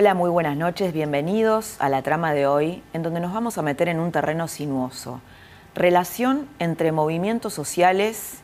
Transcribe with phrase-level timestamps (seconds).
[0.00, 3.62] Hola, muy buenas noches, bienvenidos a la trama de hoy, en donde nos vamos a
[3.62, 5.20] meter en un terreno sinuoso.
[5.74, 8.38] Relación entre movimientos sociales,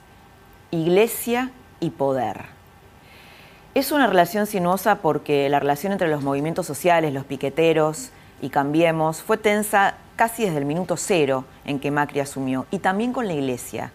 [0.70, 1.50] iglesia
[1.80, 2.42] y poder.
[3.74, 8.11] Es una relación sinuosa porque la relación entre los movimientos sociales, los piqueteros
[8.42, 13.14] y Cambiemos fue tensa casi desde el minuto cero en que Macri asumió, y también
[13.14, 13.92] con la iglesia.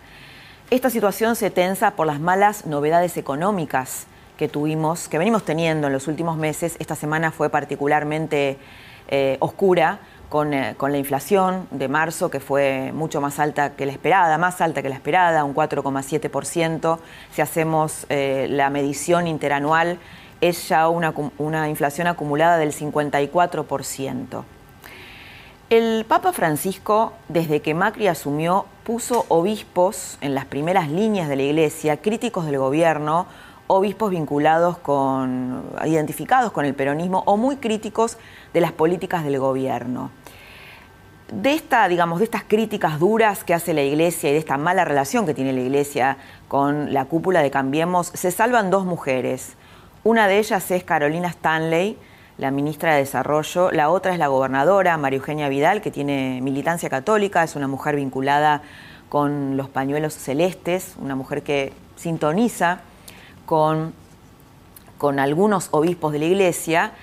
[0.71, 4.07] Esta situación se tensa por las malas novedades económicas
[4.41, 6.75] que tuvimos, que venimos teniendo en los últimos meses.
[6.79, 8.57] Esta semana fue particularmente
[9.07, 13.85] eh, oscura con, eh, con, la inflación de marzo, que fue mucho más alta que
[13.85, 16.97] la esperada, más alta que la esperada, un 4,7%.
[17.31, 19.99] Si hacemos eh, la medición interanual,
[20.41, 24.43] es ya una, una inflación acumulada del 54%.
[25.69, 31.43] El Papa Francisco, desde que Macri asumió, puso obispos en las primeras líneas de la
[31.43, 33.27] Iglesia, críticos del gobierno,
[33.71, 38.17] obispos vinculados con, identificados con el peronismo o muy críticos
[38.53, 40.11] de las políticas del gobierno.
[41.31, 44.83] De, esta, digamos, de estas críticas duras que hace la Iglesia y de esta mala
[44.83, 46.17] relación que tiene la Iglesia
[46.49, 49.55] con la cúpula de Cambiemos, se salvan dos mujeres.
[50.03, 51.97] Una de ellas es Carolina Stanley,
[52.37, 53.71] la ministra de Desarrollo.
[53.71, 57.95] La otra es la gobernadora, María Eugenia Vidal, que tiene militancia católica, es una mujer
[57.95, 58.63] vinculada
[59.07, 62.81] con los pañuelos celestes, una mujer que sintoniza
[63.51, 63.93] con,
[64.97, 66.93] con algunos obispos de la iglesia.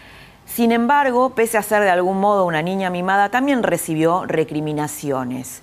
[0.46, 5.60] Sin embargo, pese a ser de algún modo una niña mimada, también recibió recriminaciones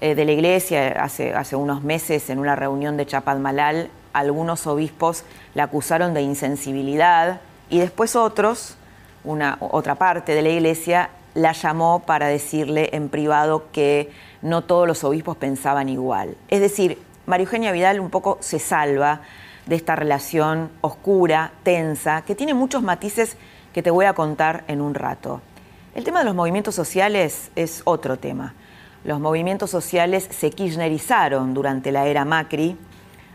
[0.00, 1.02] eh, de la iglesia.
[1.02, 5.24] Hace, hace unos meses, en una reunión de Chapadmalal, algunos obispos
[5.54, 8.76] la acusaron de insensibilidad y después otros,
[9.24, 14.12] una, otra parte de la iglesia, la llamó para decirle en privado que
[14.42, 16.36] no todos los obispos pensaban igual.
[16.46, 19.22] Es decir, María Eugenia Vidal un poco se salva
[19.66, 23.36] de esta relación oscura, tensa, que tiene muchos matices
[23.72, 25.40] que te voy a contar en un rato.
[25.94, 28.54] El tema de los movimientos sociales es otro tema.
[29.04, 32.76] Los movimientos sociales se kirchnerizaron durante la era Macri,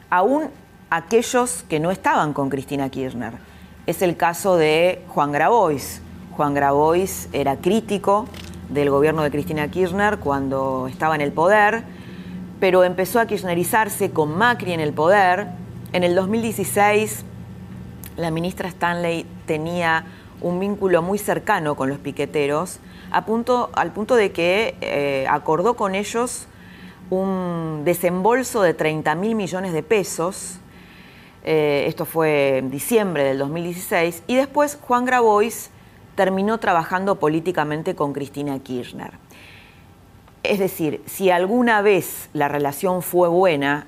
[0.10, 0.50] aún
[0.90, 3.34] aquellos que no estaban con Cristina Kirchner.
[3.86, 6.02] Es el caso de Juan Grabois.
[6.32, 8.28] Juan Grabois era crítico
[8.70, 11.84] del gobierno de Cristina Kirchner cuando estaba en el poder,
[12.60, 15.48] pero empezó a kirchnerizarse con Macri en el poder
[15.96, 17.24] en el 2016,
[18.18, 20.06] la ministra Stanley tenía
[20.42, 22.80] un vínculo muy cercano con los piqueteros,
[23.12, 26.48] al punto de que eh, acordó con ellos
[27.10, 30.60] un desembolso de 30 mil millones de pesos.
[31.46, 34.24] Eh, esto fue en diciembre del 2016.
[34.28, 35.70] Y después Juan Grabois
[36.16, 39.14] terminó trabajando políticamente con Cristina Kirchner.
[40.44, 43.88] Es decir, si alguna vez la relación fue buena,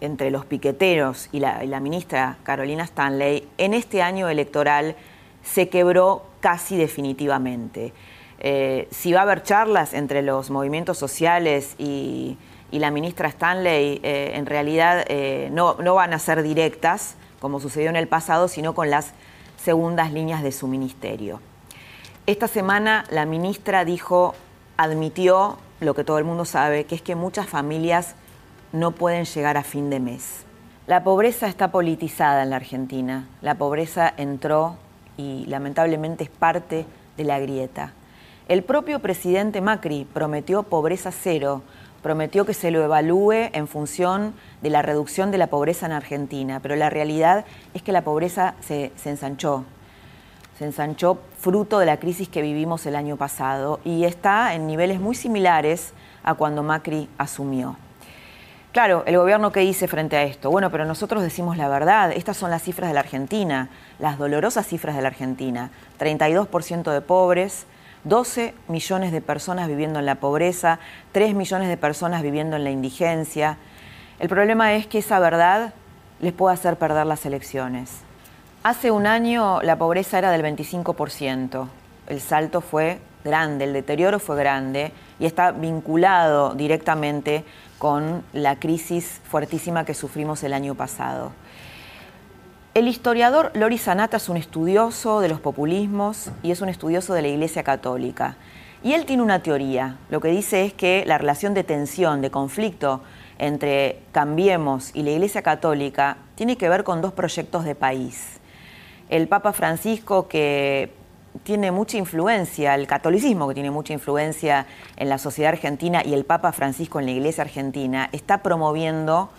[0.00, 4.96] entre los piqueteros y la, ministra Carolina Stanley, en este año electoral
[5.42, 7.92] se quebró casi definitivamente.
[8.40, 12.36] Eh, si va a haber charlas entre los movimientos sociales y,
[12.72, 17.88] la ministra Stanley, eh, en realidad eh, no, no, van a ser directas, como sucedió
[17.88, 19.12] en el pasado, sino con las
[19.62, 21.40] segundas líneas de su ministerio.
[22.26, 24.34] Esta semana la ministra dijo,
[24.76, 28.16] admitió lo que todo el mundo sabe, que es que muchas familias
[28.74, 30.44] no pueden llegar a fin de mes.
[30.88, 33.28] La pobreza está politizada en la Argentina.
[33.40, 34.76] La pobreza entró
[35.16, 36.84] y lamentablemente es parte
[37.16, 37.92] de la grieta.
[38.48, 41.62] El propio presidente Macri prometió pobreza cero,
[42.02, 46.58] prometió que se lo evalúe en función de la reducción de la pobreza en Argentina,
[46.60, 47.44] pero la realidad
[47.74, 49.64] es que la pobreza se, ensanchó.
[50.58, 54.98] Se ensanchó fruto de la crisis que vivimos el año pasado y está en niveles
[54.98, 55.92] muy similares
[56.24, 57.76] a cuando Macri asumió.
[58.74, 60.50] Claro, el gobierno qué dice frente a esto?
[60.50, 62.10] Bueno, pero nosotros decimos la verdad.
[62.10, 63.68] Estas son las cifras de la Argentina,
[64.00, 65.70] las dolorosas cifras de la Argentina.
[66.00, 67.66] 32% de pobres,
[68.02, 70.80] 12 millones de personas viviendo en la pobreza,
[71.12, 73.58] 3 millones de personas viviendo en la indigencia.
[74.18, 75.72] El problema es que esa verdad
[76.18, 78.00] les puede hacer perder las elecciones.
[78.64, 81.68] Hace un año la pobreza era del 25%,
[82.08, 87.44] el salto fue grande, el deterioro fue grande y está vinculado directamente
[87.84, 91.32] con la crisis fuertísima que sufrimos el año pasado.
[92.72, 97.20] El historiador Lori Sanata es un estudioso de los populismos y es un estudioso de
[97.20, 98.38] la Iglesia Católica.
[98.82, 99.98] Y él tiene una teoría.
[100.08, 103.02] Lo que dice es que la relación de tensión, de conflicto
[103.38, 108.40] entre Cambiemos y la Iglesia Católica tiene que ver con dos proyectos de país.
[109.10, 110.90] El Papa Francisco, que
[111.44, 116.24] tiene mucha influencia, el catolicismo que tiene mucha influencia en la sociedad argentina y el
[116.24, 119.30] Papa Francisco en la Iglesia argentina, está promoviendo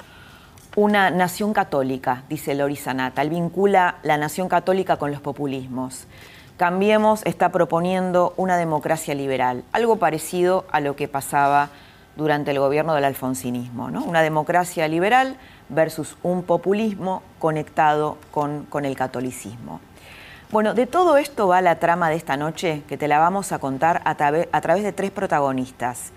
[0.75, 3.21] una nación católica, dice Lori Sanata.
[3.21, 6.05] Él vincula la nación católica con los populismos.
[6.57, 11.69] Cambiemos está proponiendo una democracia liberal, algo parecido a lo que pasaba
[12.15, 14.03] durante el gobierno del alfonsinismo, ¿no?
[14.03, 15.37] Una democracia liberal
[15.69, 19.81] versus un populismo conectado con, con el catolicismo.
[20.55, 23.59] Bueno, de todo esto va la trama de esta noche, que te la vamos a
[23.59, 26.13] contar a, través de tres protagonistas.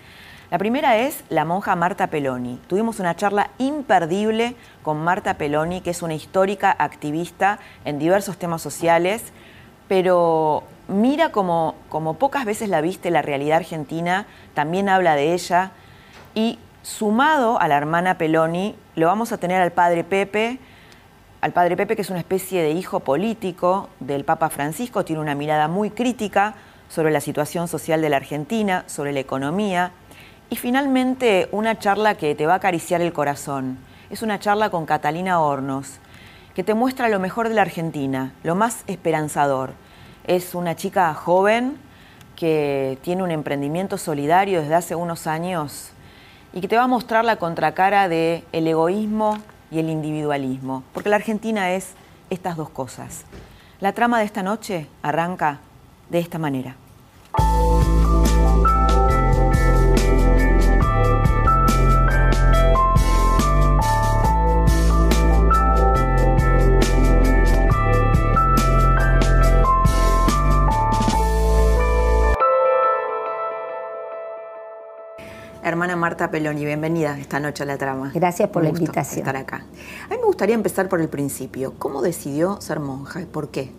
[0.53, 2.61] La primera es la monja Marta Peloni.
[2.69, 4.55] Tuvimos una charla imperdible
[4.85, 9.25] con Marta Peloni, que es una histórica activista en diversos temas sociales,
[9.89, 15.73] pero mira como, como pocas veces la viste la realidad argentina, también habla de ella,
[16.37, 20.61] y sumado a la hermana Peloni, lo vamos a tener al padre Pepe,
[21.41, 25.35] al padre Pepe que es una especie de hijo político del Papa Francisco, tiene una
[25.35, 26.55] mirada muy crítica
[26.89, 29.93] sobre la situación social de la Argentina, sobre la economía,
[30.51, 33.79] y finalmente una charla que te va a acariciar el corazón.
[34.11, 35.99] Es una charla con Catalina Hornos,
[36.55, 39.75] que te muestra lo mejor de la Argentina, lo más esperanzador.
[40.25, 41.77] Es una chica joven
[42.35, 45.91] que tiene un emprendimiento solidario desde hace unos años
[46.53, 49.39] y que te va a mostrar la contracara de el egoísmo
[49.71, 51.93] y el individualismo, porque la Argentina es
[52.31, 53.25] estas dos cosas.
[53.81, 55.61] La trama de esta noche arranca
[56.11, 56.77] de esta manera.
[75.69, 78.11] Hermana Marta Peloni, bienvenida esta noche a la trama.
[78.15, 79.19] Gracias por la invitación.
[79.19, 79.65] Estar acá.
[80.07, 81.75] A mí me gustaría empezar por el principio.
[81.79, 83.71] ¿Cómo decidió ser monja y por qué?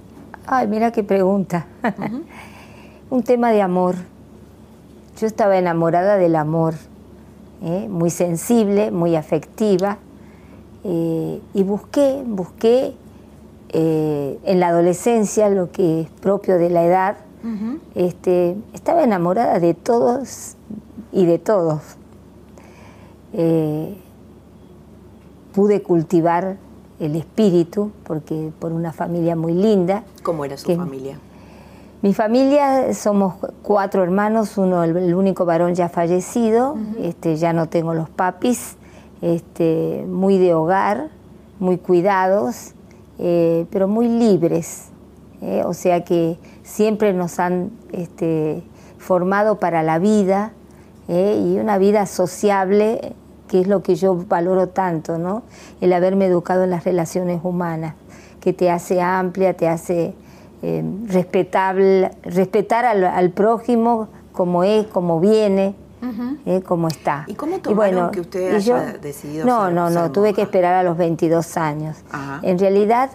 [0.46, 1.66] Ay, mira qué pregunta.
[3.10, 3.96] Un tema de amor.
[5.20, 6.76] Yo estaba enamorada del amor,
[7.64, 7.88] ¿eh?
[7.90, 9.98] muy sensible, muy afectiva,
[10.84, 12.94] eh, y busqué, busqué
[13.70, 17.18] eh, en la adolescencia lo que es propio de la edad.
[17.96, 20.56] este, estaba enamorada de todos
[21.12, 21.82] y de todos.
[23.34, 23.98] Eh,
[25.54, 26.58] pude cultivar
[27.00, 30.04] el espíritu, porque por una familia muy linda.
[30.24, 31.20] ¿Cómo era su familia?
[32.02, 37.94] Mi familia somos cuatro hermanos, uno el, único varón ya fallecido, este, ya no tengo
[37.94, 38.78] los papis,
[39.22, 41.10] este, muy de hogar,
[41.60, 42.74] muy cuidados,
[43.18, 44.88] eh, pero muy libres.
[45.42, 48.64] Eh, o sea que siempre nos han este,
[48.98, 50.54] formado para la vida,
[51.10, 51.44] ¿eh?
[51.44, 53.14] y una vida sociable,
[53.48, 55.42] que es lo que yo valoro tanto, ¿no?
[55.82, 57.96] El haberme educado en las relaciones humanas,
[58.40, 60.14] que te hace amplia, te hace
[60.62, 65.76] eh, respetable, respetar al, prójimo como es, como viene.
[66.46, 66.62] ¿eh?
[66.66, 67.26] como está.
[67.28, 70.96] ¿Y cómo tomaron que usted haya decidido No, no, no, tuve que esperar a los
[70.96, 71.98] 22 años.
[72.44, 73.10] En realidad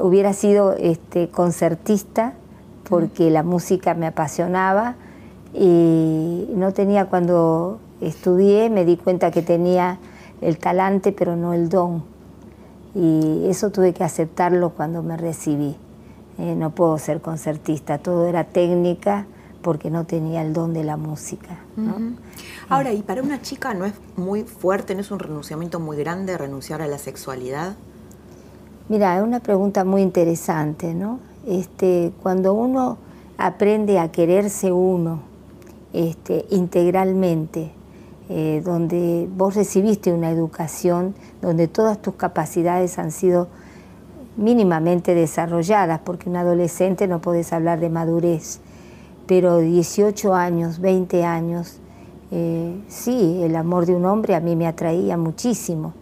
[0.00, 2.32] hubiera sido este, concertista
[2.88, 4.96] porque la música me apasionaba,
[5.54, 9.98] y no tenía cuando estudié, me di cuenta que tenía
[10.40, 12.02] el talante pero no el don.
[12.94, 15.76] Y eso tuve que aceptarlo cuando me recibí.
[16.38, 19.26] Eh, no puedo ser concertista, todo era técnica
[19.62, 21.58] porque no tenía el don de la música.
[22.68, 26.36] Ahora, ¿y para una chica no es muy fuerte, no es un renunciamiento muy grande
[26.36, 27.74] renunciar a la sexualidad?
[28.88, 31.18] Mira, es una pregunta muy interesante, ¿no?
[31.46, 32.98] Este, cuando uno
[33.38, 35.20] aprende a quererse uno,
[35.94, 37.70] este, integralmente,
[38.28, 43.46] eh, donde vos recibiste una educación, donde todas tus capacidades han sido
[44.36, 48.58] mínimamente desarrolladas, porque un adolescente no puedes hablar de madurez,
[49.28, 51.78] pero 18 años, 20 años,
[52.32, 55.94] eh, sí, el amor de un hombre a mí me atraía muchísimo.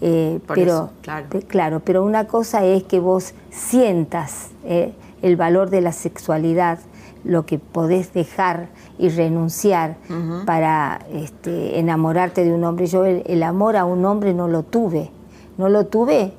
[0.00, 1.26] Eh, pero, claro.
[1.48, 1.80] claro.
[1.84, 6.78] pero una cosa es que vos sientas el valor de la sexualidad,
[7.24, 8.68] lo que podés dejar
[8.98, 9.96] y renunciar
[10.44, 12.86] para este, enamorarte de un hombre.
[12.86, 15.10] Yo el, amor a un hombre no lo tuve,
[15.56, 16.32] no lo tuve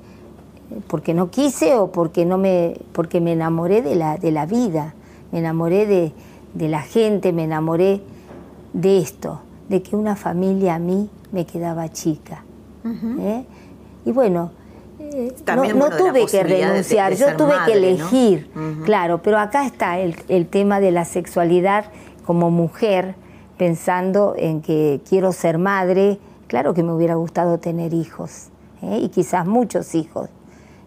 [0.87, 4.93] porque no quise o porque no me, porque me enamoré de la, de la vida,
[5.31, 6.11] me enamoré de,
[6.53, 8.01] de la gente, me enamoré
[8.73, 12.43] de esto, de que una familia a mí me quedaba chica.
[13.19, 13.43] ¿eh?
[14.05, 14.51] Y bueno,
[14.99, 15.33] eh,
[15.75, 18.49] no, tuve que renunciar, yo tuve que elegir,
[18.85, 21.85] claro, pero acá está el, el, tema de la sexualidad
[22.29, 23.15] como mujer,
[23.57, 28.49] pensando en que quiero ser madre, claro que me hubiera gustado tener hijos,
[28.83, 28.99] ¿eh?
[29.01, 30.29] y quizás muchos hijos.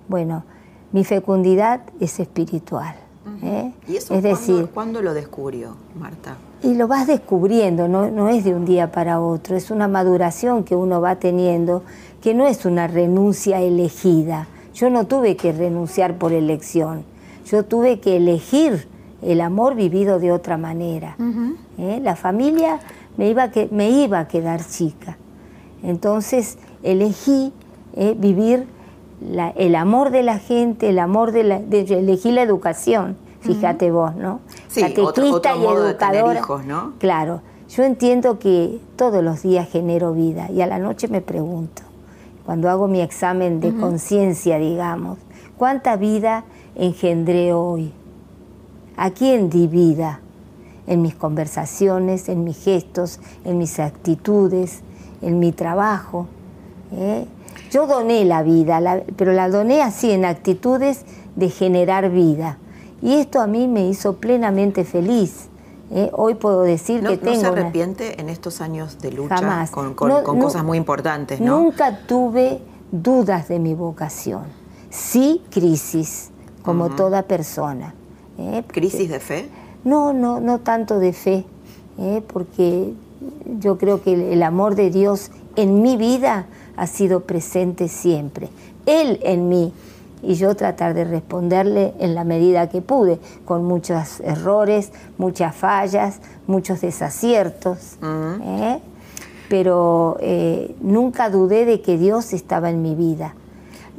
[0.07, 0.45] Bueno,
[0.93, 2.95] mi fecundidad es espiritual.
[3.43, 3.73] ¿eh?
[3.89, 6.37] ¿Y eso es decir, ¿cuándo lo descubrió, Marta?
[6.63, 10.63] Y lo vas descubriendo, no, no es de un día para otro, es una maduración
[10.63, 11.83] que uno va teniendo,
[12.23, 14.47] que no es una renuncia elegida.
[14.75, 17.03] Yo no tuve que renunciar por elección,
[17.47, 18.87] yo tuve que elegir
[19.23, 21.17] el amor vivido de otra manera.
[21.79, 22.01] ¿Eh?
[22.03, 22.81] La familia
[23.17, 25.17] me iba, que, me iba a quedar chica.
[25.83, 27.53] Entonces elegí
[27.95, 28.67] eh, vivir
[29.57, 31.57] el amor de la gente, el amor de la...
[31.59, 34.41] elegí la educación fíjate vos, ¿no?
[34.69, 36.39] Sí, Catequista y educadora.
[36.39, 36.93] hijos, ¿no?
[36.99, 41.83] Claro, yo entiendo que todos los días genero vida y a la noche me pregunto,
[42.45, 45.19] cuando hago mi examen de conciencia, digamos,
[45.57, 47.93] ¿cuánta vida engendré hoy?
[48.97, 50.21] ¿A quién di vida?
[50.87, 54.81] En mis conversaciones, en mis gestos, en mis actitudes,
[55.23, 56.27] en mi trabajo.
[56.93, 57.27] ¿eh?
[57.71, 61.05] Yo doné la vida, pero la doné así, en actitudes
[61.37, 62.59] de generar vida.
[63.01, 65.49] Y esto a mí me hizo plenamente feliz.
[65.91, 66.11] ¿eh?
[66.13, 67.37] Hoy puedo decir que tengo.
[67.37, 71.41] ¿No se arrepiente en estos años de lucha con, cosas muy importantes?
[71.41, 71.61] ¿no?
[71.61, 74.45] Nunca tuve dudas de mi vocación.
[74.91, 76.31] Sí, crisis,
[76.63, 77.95] como toda persona.
[78.39, 78.63] ¿Eh?
[78.67, 79.49] ¿Crisis de fe?
[79.85, 81.45] No, no, no tanto de fe,
[81.99, 82.23] ¿eh?
[82.27, 82.93] porque
[83.61, 86.47] yo creo que el amor de Dios en mi vida
[86.77, 88.49] ha sido presente siempre.
[88.87, 89.73] Él en mí
[90.23, 96.21] y yo tratar de responderle en la medida que pude, con muchos errores, muchas fallas,
[96.47, 97.99] muchos desaciertos.
[98.03, 98.79] ¿eh?
[99.49, 103.35] Pero eh, nunca dudé de que Dios estaba en mi vida.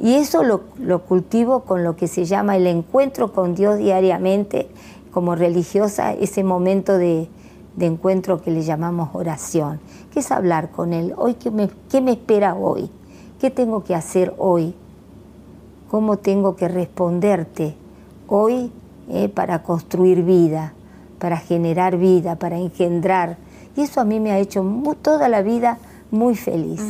[0.00, 4.68] Y eso lo, cultivo con lo que se llama el encuentro con Dios diariamente,
[5.12, 7.28] como religiosa, ese momento de,
[7.78, 9.80] encuentro que le llamamos oración,
[10.12, 11.14] que es hablar con Él.
[11.16, 12.90] Hoy, ¿qué me, qué me espera hoy?
[13.40, 14.74] ¿Qué tengo que hacer hoy?
[15.94, 17.76] cómo tengo que responderte
[18.26, 18.72] hoy
[19.10, 20.72] eh, para construir vida,
[21.20, 23.36] para generar vida, para engendrar.
[23.76, 24.64] Y eso a mí me ha hecho
[25.02, 25.78] toda la vida
[26.10, 26.82] muy feliz.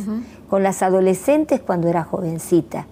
[0.49, 2.87] Con las adolescentes cuando era jovencita.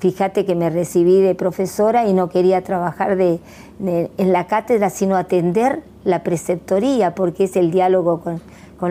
[0.00, 3.40] Fíjate que me recibí de profesora y no quería trabajar de,
[3.80, 8.40] en la cátedra, sino atender la preceptoría, porque es el diálogo con,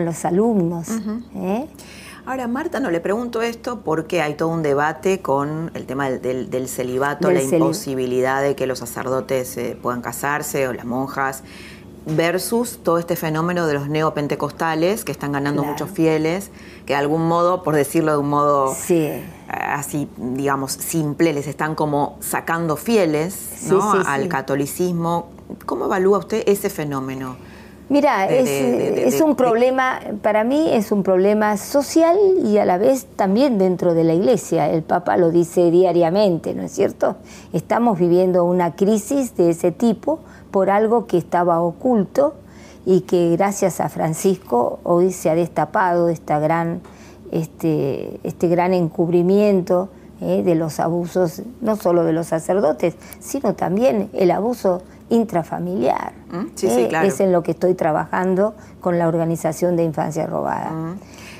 [0.04, 0.88] los alumnos.
[2.26, 6.68] Ahora, Marta, no le pregunto esto porque hay todo un debate con el tema del,
[6.68, 11.42] celibato, la imposibilidad de que los sacerdotes eh, puedan casarse o las monjas,
[12.04, 16.50] versus todo este fenómeno de los neopentecostales que están ganando muchos fieles,
[16.84, 21.74] que de algún modo, por decirlo de un modo eh, así, digamos, simple, les están
[21.74, 23.70] como sacando fieles
[24.06, 25.30] al catolicismo.
[25.64, 27.36] ¿Cómo evalúa usted ese fenómeno?
[27.90, 33.56] Mira, es, un problema, para mí es un problema social y a la vez también
[33.56, 34.68] dentro de la iglesia.
[34.68, 37.16] El Papa lo dice diariamente, ¿no es cierto?
[37.54, 42.34] Estamos viviendo una crisis de ese tipo por algo que estaba oculto
[42.84, 46.82] y que gracias a Francisco hoy se ha destapado esta gran,
[47.32, 49.88] este, este gran encubrimiento
[50.20, 50.42] ¿eh?
[50.42, 56.12] de los abusos, no solo de los sacerdotes, sino también el abuso intrafamiliar.
[56.30, 56.90] Mm, ¿eh?
[57.04, 60.70] Es en lo que estoy trabajando con la Organización de Infancia Robada.
[60.70, 60.98] Mm.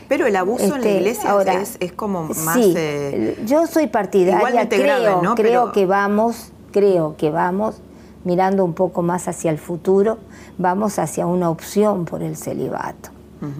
[0.08, 1.36] Pero el abuso en la este, iglesia
[1.80, 2.54] es, como más...
[2.54, 7.82] Sí, eh, yo soy partidaria, creo, creo que vamos, creo que vamos,
[8.24, 10.16] mirando un poco más hacia el futuro,
[10.56, 13.10] vamos hacia una opción por el celibato,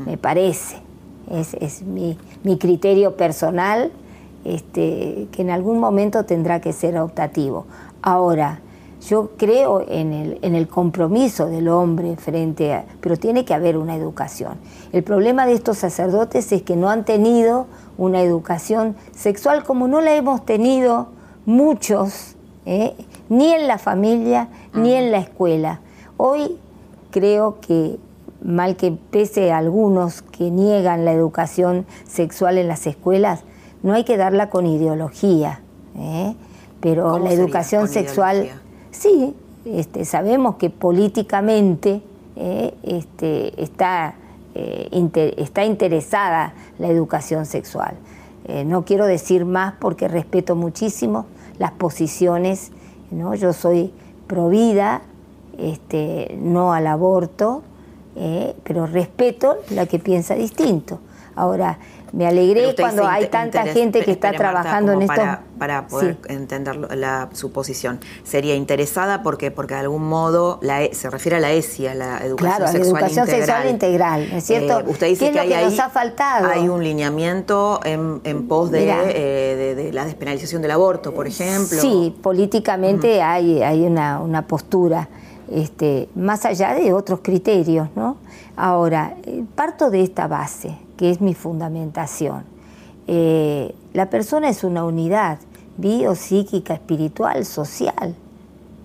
[0.07, 0.88] me parece.
[1.31, 2.17] Es, mi,
[2.59, 3.91] criterio personal,
[4.45, 7.67] este, que en algún momento tendrá que ser optativo.
[8.03, 8.61] Ahora,
[9.07, 12.85] yo creo en el, en el compromiso del hombre frente a...
[13.01, 14.55] pero tiene que haber una educación.
[14.93, 17.67] El problema de estos sacerdotes es que no han tenido
[17.97, 21.09] una educación sexual como no la hemos tenido
[21.47, 22.95] muchos, ¿eh?
[23.29, 25.81] ni en la familia ni en la escuela.
[26.17, 26.59] Hoy
[27.11, 27.99] creo que,
[28.43, 33.45] mal que pese a algunos que niegan la educación sexual en las escuelas,
[33.83, 35.61] no hay que darla con ideología,
[35.97, 36.35] ¿eh?
[36.81, 38.51] pero la educación sexual...
[38.91, 42.03] Sí, este, sabemos que políticamente
[42.37, 44.15] eh, este, está,
[44.55, 47.95] eh, está interesada la educación sexual.
[48.65, 51.27] No quiero decir más porque respeto muchísimo
[51.59, 52.73] las posiciones.
[53.11, 53.35] ¿no?
[53.35, 53.93] Yo soy
[54.27, 55.03] provida
[55.59, 57.63] este, no al aborto,
[58.19, 61.01] eh, pero respeto la que piensa distinto.
[61.35, 61.79] Ahora,
[62.13, 65.23] me alegré cuando hay tanta gente que está trabajando en esto.
[65.59, 67.99] Para, poder entender la, su posición.
[68.23, 71.95] Sería interesada porque, porque de algún modo la, e, se refiere a la ESI, a
[71.95, 73.47] la educación claro, sexual la educación integral.
[73.47, 74.81] sexual integral, ¿no es cierto?
[74.81, 76.49] Eh, usted dice ¿Qué que, lo hay, nos ha faltado?
[76.49, 81.81] hay un lineamiento en, en pos de, eh, de, la despenalización del aborto, por ejemplo.
[81.81, 85.09] Sí, políticamente hay, hay una, una postura.
[85.51, 88.17] Este, más allá de otros criterios, ¿no?
[88.57, 92.43] Ahora, eh, parto de esta base que es mi fundamentación.
[93.07, 95.39] Eh, la persona es una unidad
[95.79, 98.15] biopsíquica, espiritual, social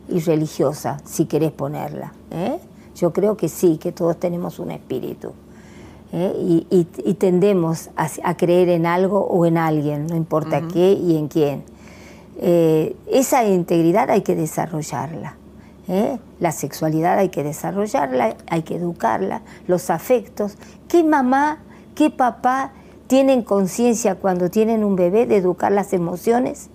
[0.08, 2.13] y religiosa, si querés ponerla.
[2.32, 2.60] ¿eh?
[2.96, 5.34] Yo creo que sí, que todos tenemos un espíritu.
[6.13, 6.63] ¿eh?
[6.70, 11.63] Y, tendemos a, creer en algo o en alguien, no importa qué y en quién.
[12.39, 15.38] esa integridad hay que desarrollarla.
[16.40, 20.58] La sexualidad hay que desarrollarla, hay que educarla, los afectos.
[20.88, 21.60] ¿Qué mamá
[21.96, 22.72] ¿Qué papá
[23.08, 26.70] tienen conciencia cuando tienen un bebé de educar las emociones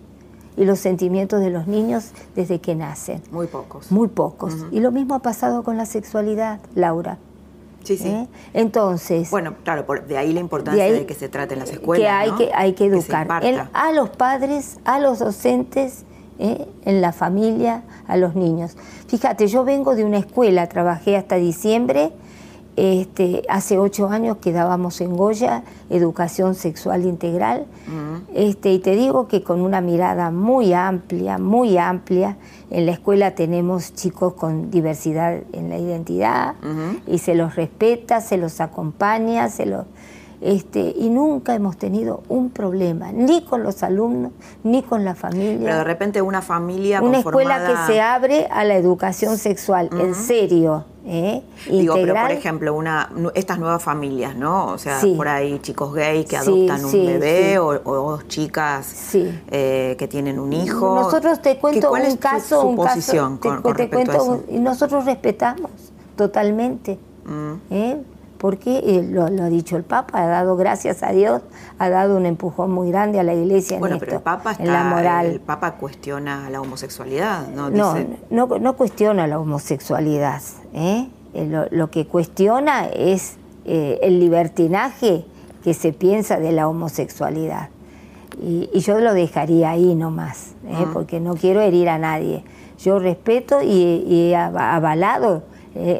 [0.57, 3.23] y los sentimientos de los niños desde que nacen?
[3.31, 3.91] Muy pocos.
[3.91, 4.55] Muy pocos.
[4.71, 7.19] Y lo mismo ha pasado con la sexualidad, Laura.
[7.83, 8.09] Sí, sí.
[8.09, 8.29] ¿Eh?
[8.55, 9.31] Entonces.
[9.31, 12.05] Bueno, claro, de ahí la importancia de, que se trate en las escuelas.
[12.05, 13.27] Que hay, que, hay que educar
[13.73, 16.05] a los padres, a los docentes,
[16.39, 16.67] ¿eh?
[16.85, 18.77] en la familia, a los niños.
[19.07, 22.13] Fíjate, yo vengo de una escuela, trabajé hasta diciembre
[22.79, 27.67] este, hace ocho años que dábamos en Goya educación sexual integral.
[28.35, 32.37] este, y te digo que con una mirada muy amplia, muy amplia,
[32.71, 36.55] en la escuela tenemos chicos con diversidad en la identidad
[37.09, 39.85] y se los respeta, se los acompaña, se los
[40.41, 45.59] este, y nunca hemos tenido un problema, ni con los alumnos, ni con la familia.
[45.61, 50.15] Pero de repente una familia Una escuela que se abre a la educación sexual, en
[50.15, 50.85] serio.
[51.07, 51.43] ¿eh?
[51.69, 54.67] Digo, pero por ejemplo, una, estas nuevas familias, ¿no?
[54.67, 60.07] O sea, por ahí chicos gays que adoptan un bebé o, dos chicas eh, que
[60.07, 60.95] tienen un hijo.
[60.95, 65.71] Nosotros te cuento un caso, un caso, te, cuento, y nosotros respetamos
[66.17, 66.99] totalmente.
[67.71, 67.97] ¿eh?
[68.39, 71.43] Porque eh, lo, ha dicho el Papa, ha dado, gracias a Dios,
[71.79, 74.65] ha dado un empujón muy grande a la Iglesia bueno, en pero el Papa está,
[74.65, 75.27] la moral.
[75.27, 77.69] El Papa cuestiona la homosexualidad, ¿no?
[77.71, 77.97] No,
[78.31, 80.41] no, cuestiona la homosexualidad.
[80.73, 81.09] ¿eh?
[81.35, 85.25] eh lo, que cuestiona es eh, el libertinaje
[85.65, 87.71] que se piensa de la homosexualidad.
[88.41, 90.55] Y, yo lo dejaría ahí nomás,
[90.93, 92.45] porque no quiero herir a nadie.
[92.79, 95.43] Yo respeto y, he avalado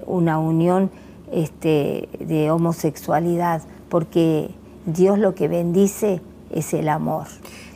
[0.07, 0.91] una unión
[1.33, 4.51] este, de homosexualidad, porque
[4.87, 7.27] Dios lo que bendice es el amor.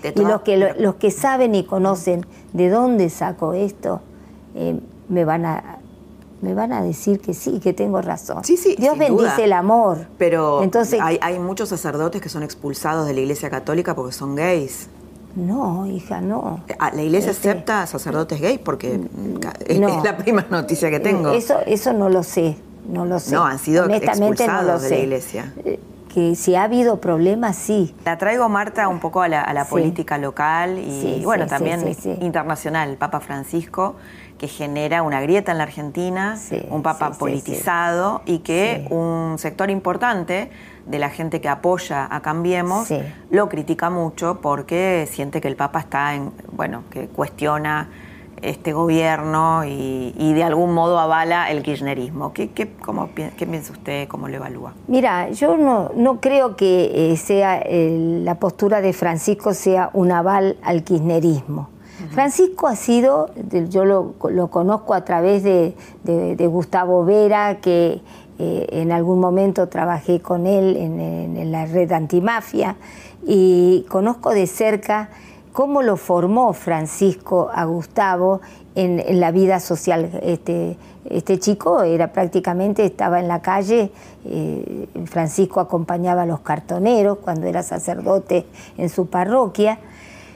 [0.03, 4.01] Y los que, los que saben y conocen de dónde saco esto,
[4.55, 5.79] eh, me van a
[6.41, 8.43] me van a decir que sí, que tengo razón.
[8.43, 10.09] Sí, sí, Dios bendice el amor.
[10.19, 14.35] Pero Entonces, hay, hay muchos sacerdotes que son expulsados de la Iglesia Católica porque son
[14.35, 14.89] gays.
[15.37, 16.61] No, hija, no.
[16.81, 18.59] Ah, ¿La iglesia este, acepta sacerdotes gays?
[18.59, 19.01] Porque
[19.67, 21.31] es, la primera noticia que tengo.
[21.31, 23.35] Eso, eso no lo sé no lo sé.
[23.35, 24.89] No, han sido Honestamente, no lo sé.
[24.89, 25.53] de la iglesia.
[25.65, 25.81] Eh,
[26.13, 27.95] que si ha habido problemas, sí.
[28.05, 32.91] La traigo, Marta, un poco a la, política local y, bueno, también internacional.
[32.91, 33.97] El Papa Francisco,
[34.37, 40.51] que genera una grieta en la Argentina, un Papa politizado y que un sector importante
[40.85, 42.89] de la gente que apoya a Cambiemos
[43.31, 47.89] lo critica mucho porque siente que el Papa está en, bueno, que cuestiona
[48.43, 52.33] este gobierno y, de algún modo avala el kirchnerismo.
[52.33, 54.09] ¿Qué, qué, cómo, qué piensa usted?
[54.09, 54.75] ¿Cómo lo evalúa?
[54.89, 60.57] Mira, yo no, no creo que eh, sea la postura de Francisco sea un aval
[60.63, 61.69] al kirchnerismo.
[62.11, 63.31] Francisco ha sido,
[63.69, 64.15] yo lo,
[64.51, 65.75] conozco a través de,
[66.49, 68.01] Gustavo Vera, que
[68.39, 72.77] eh, en algún momento trabajé con él en, en la red antimafia,
[73.25, 75.11] y conozco de cerca
[75.53, 78.41] cómo lo formó Francisco a Gustavo
[78.75, 80.21] en, la vida social.
[80.23, 83.93] Este, este, chico era prácticamente, estaba en la calle,
[84.25, 88.47] eh, Francisco acompañaba a los cartoneros cuando era sacerdote
[88.79, 89.79] en su parroquia.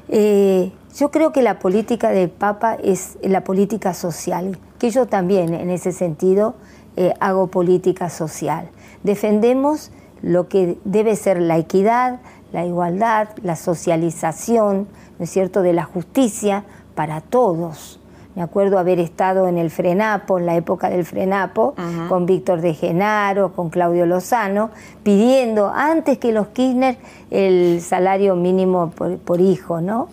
[0.09, 5.55] Eh, yo creo que la política del Papa es la política social, que yo también
[5.55, 6.55] en ese sentido
[6.97, 8.69] eh, hago política social.
[9.03, 9.91] Defendemos
[10.23, 12.21] lo que debe ser la equidad,
[12.53, 18.01] la igualdad, la socialización, ¿no es cierto?, de la justicia para todos.
[18.37, 21.75] Me acuerdo haber estado en el Frenapo, en la época del Frenapo,
[22.11, 24.69] con Víctor de Genaro, con Claudio Lozano,
[25.03, 26.99] pidiendo antes que los Kirchner
[27.31, 30.09] el salario mínimo por, hijo, ¿no?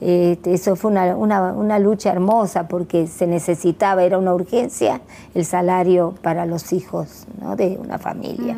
[0.00, 5.00] Este, eso fue una, lucha hermosa porque se necesitaba, era una urgencia,
[5.36, 8.56] el salario para los hijos de una familia.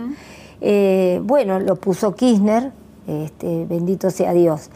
[0.63, 2.73] Eh, bueno, lo puso Kirchner,
[3.07, 4.71] este, bendito sea Dios.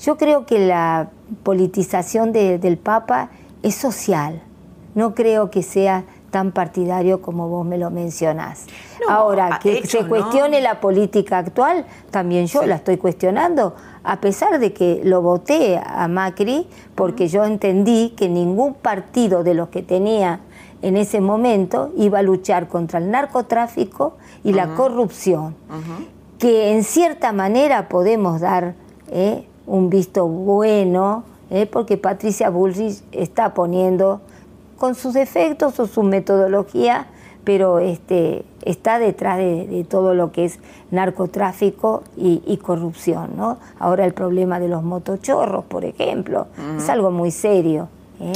[0.00, 1.10] Yo creo que la
[1.42, 3.30] politización del Papa
[3.62, 4.40] es social,
[4.94, 8.66] no creo que sea tan partidario como vos me lo mencionás.
[9.08, 14.72] Ahora, que se cuestione la política actual, también yo la estoy cuestionando, a pesar de
[14.72, 20.40] que lo voté a Macri, porque yo entendí que ningún partido de los que tenía
[20.82, 25.56] en ese momento iba a luchar contra el narcotráfico y la corrupción,
[26.38, 28.74] que en cierta manera podemos dar
[29.10, 34.20] eh, un visto bueno, eh, porque Patricia Bullrich está poniendo
[34.78, 37.06] con sus defectos o su metodología,
[37.44, 40.58] pero este, está detrás de, todo lo que es
[40.90, 43.30] narcotráfico y, corrupción.
[43.36, 43.58] ¿no?
[43.78, 47.88] Ahora el problema de los motochorros, por ejemplo, es algo muy serio.
[48.20, 48.32] ¿Eh?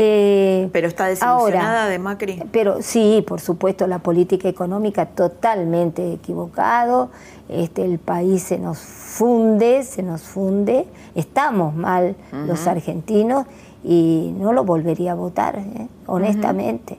[0.00, 2.42] Eh, pero está desilusionada de Macri.
[2.52, 7.10] Pero sí, por supuesto, la política económica totalmente equivocado.
[7.48, 10.86] Este, el país se nos funde, se nos funde.
[11.16, 12.14] Estamos mal
[12.46, 13.46] los argentinos
[13.82, 15.88] y no lo volvería a votar, ¿eh?
[16.06, 16.98] honestamente.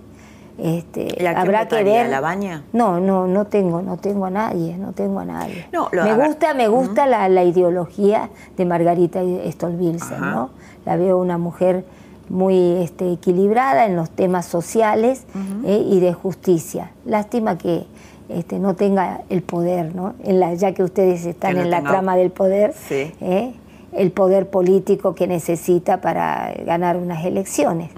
[0.57, 2.09] Este, habrá que ver.
[2.09, 2.63] ¿La baña?
[2.73, 5.67] No, no, no tengo, no tengo a nadie, no tengo a nadie.
[5.71, 10.49] me gusta, me gusta la, ideología de Margarita Stolbilsen, ¿no?
[10.85, 11.85] La veo una mujer
[12.29, 15.23] muy este, equilibrada en los temas sociales
[15.65, 15.83] ¿eh?
[15.85, 16.91] y de justicia.
[17.05, 17.85] Lástima que
[18.29, 20.13] este, no tenga el poder, ¿no?
[20.23, 23.53] En la, ya que ustedes están en la trama del poder, ¿eh?
[23.91, 27.89] el poder político que necesita para ganar unas elecciones.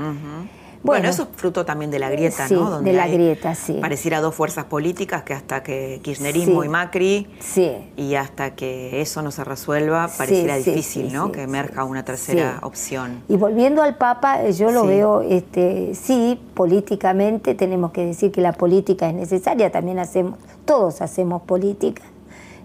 [0.84, 2.70] Bueno, eso es fruto también de la grieta, ¿no?
[2.70, 3.78] Donde de la grieta, sí.
[3.80, 7.72] Pareciera dos fuerzas políticas que hasta que kirchnerismo y Macri, sí.
[7.98, 11.32] y hasta que eso no se resuelva, pareciera difícil, ¿no?
[11.32, 13.24] que emerja una tercera opción.
[13.28, 18.42] Y volviendo al Papa, eh, yo lo veo, este, sí, políticamente tenemos que decir que
[18.42, 22.04] la política es necesaria, también hacemos, todos hacemos política.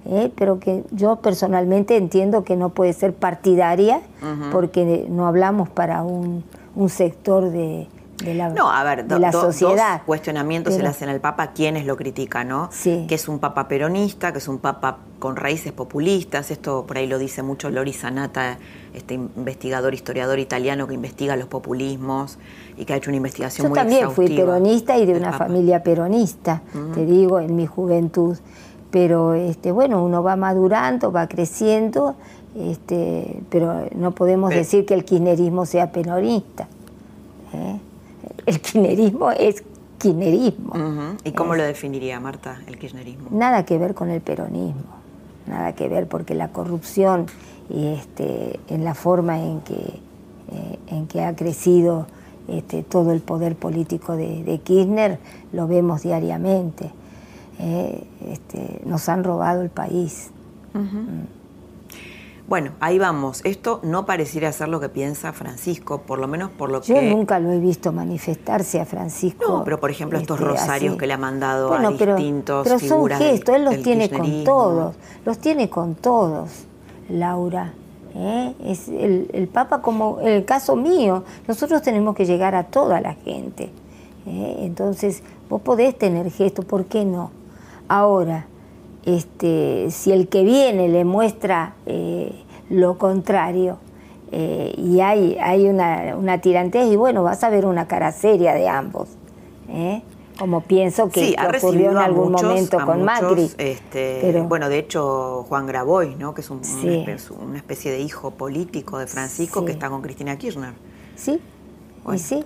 [0.08, 0.30] ¿eh?
[0.36, 4.00] pero que yo personalmente entiendo que no puede ser partidaria
[4.52, 6.44] porque no hablamos para un,
[6.76, 7.88] un sector de,
[8.26, 9.98] de la, no, a ver, de la sociedad.
[9.98, 12.68] Dos cuestionamientos se le hacen al Papa, quienes lo critican, ¿no?
[12.72, 13.06] Sí.
[13.08, 17.06] Que es un Papa peronista, que es un Papa con raíces populistas, esto por ahí
[17.06, 18.58] lo dice mucho Lori Sanata,
[18.94, 22.38] este investigador, historiador italiano que investiga los populismos
[22.76, 26.62] y que ha hecho una investigación Yo también fui peronista y de una familia peronista,
[26.94, 28.36] te digo, en mi juventud.
[28.90, 32.14] Pero este, bueno, uno va madurando, va creciendo,
[32.58, 36.68] este, pero no podemos decir que el kirchnerismo sea peronista.
[37.52, 37.78] ¿eh?
[38.46, 39.62] El kirchnerismo es
[39.98, 41.16] kirchnerismo.
[41.24, 43.28] ¿Y cómo lo definiría, Marta, el kirchnerismo?
[43.30, 44.82] Nada que ver con el peronismo,
[45.46, 47.26] nada que ver, porque la corrupción
[47.68, 52.06] y este, en la forma en que, eh, en que ha crecido
[52.48, 55.18] este, todo el poder político de, Kirchner,
[55.52, 56.90] lo vemos diariamente.
[57.58, 60.30] Eh, este, nos han robado el país.
[62.48, 63.40] Bueno, ahí vamos.
[63.44, 66.94] Esto no pareciera ser lo que piensa Francisco, por lo menos por lo que...
[66.94, 69.44] Yo nunca lo he visto manifestarse a Francisco.
[69.48, 73.10] No, pero por ejemplo estos este, rosarios que le ha mandado a distintos pero son
[73.10, 76.66] gestos, él los tiene con todos, los tiene con todos,
[77.08, 77.72] Laura.
[78.14, 78.54] ¿eh?
[78.64, 83.14] Es el, el, Papa como el caso mío, nosotros tenemos que llegar a toda la
[83.14, 83.70] gente.
[84.24, 84.58] ¿eh?
[84.60, 87.32] Entonces, vos podés tener gestos, ¿por qué no?
[87.88, 88.46] Ahora,
[89.06, 92.32] este, si el que viene le muestra eh,
[92.68, 93.78] lo contrario
[94.32, 98.52] eh, y hay, hay una, una tirantez, y bueno, vas a ver una cara seria
[98.54, 99.08] de ambos.
[99.68, 100.02] ¿eh?
[100.38, 103.50] Como pienso que, ocurrió en algún momento con Macri.
[103.56, 106.34] Este, Bueno, de hecho, Juan Grabois, ¿no?
[106.34, 106.60] que es un,
[107.40, 110.74] una especie de hijo político de Francisco que está con Cristina Kirchner.
[111.14, 111.40] Sí,
[112.12, 112.44] y sí.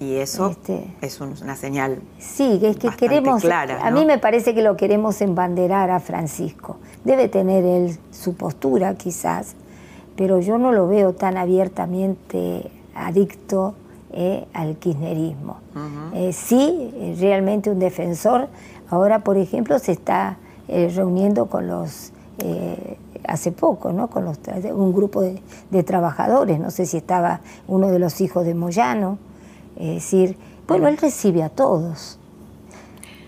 [0.00, 2.00] Y eso este, es una señal.
[2.18, 3.42] Sí, es que queremos.
[3.42, 6.78] Clara, A mí me parece que lo queremos embanderar a Francisco.
[7.04, 9.56] Debe tener él su postura, quizás,
[10.16, 13.74] pero yo no lo veo tan abiertamente adicto
[14.12, 15.58] eh, al kirchnerismo.
[16.14, 18.48] Eh, sí, realmente un defensor.
[18.88, 22.12] Ahora, por ejemplo, se está eh, reuniendo con los
[23.28, 24.08] hace poco, ¿no?
[24.08, 24.38] Con los,
[24.72, 29.18] un grupo de, de, trabajadores, no sé si estaba uno de los hijos de Moyano,
[29.80, 30.36] es decir,
[30.68, 32.18] bueno, él recibe a todos.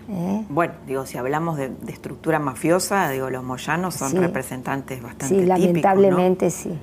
[0.09, 0.45] ¿eh?
[0.49, 6.49] Bueno, digo, si hablamos de, estructura mafiosa, digo, los moyanos son representantes bastante Sí, lamentablemente
[6.49, 6.77] sí.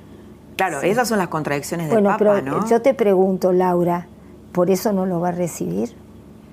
[0.56, 4.06] Claro, esas son las contradicciones del bueno, pero Yo te pregunto, Laura,
[4.52, 5.94] ¿por eso no lo va a recibir?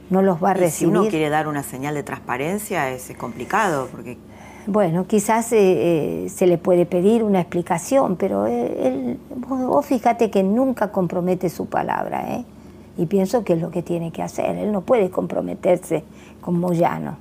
[0.09, 0.71] ¿No los va a recibir?
[0.71, 4.17] Si uno quiere dar una señal de transparencia, es complicado, porque
[4.65, 5.57] Bueno, quizás eh,
[6.25, 11.65] eh, se le puede pedir una explicación, pero él, vos, fíjate que nunca compromete su
[11.65, 12.45] palabra, ¿eh?
[12.97, 14.57] Y pienso que es lo que tiene que hacer.
[14.57, 16.03] Él no puede comprometerse
[16.41, 17.17] con Moyano.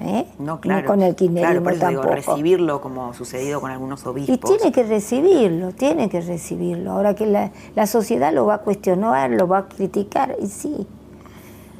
[0.00, 0.26] ¿eh?
[0.38, 0.82] No, claro.
[0.82, 2.14] Ni con el kirchnerismo claro, tampoco.
[2.14, 4.36] recibirlo como sucedido con algunos obispos.
[4.36, 6.92] Y tiene que recibirlo, tiene que recibirlo.
[6.92, 10.86] Ahora que la, la sociedad lo va a cuestionar, lo va a criticar, y sí.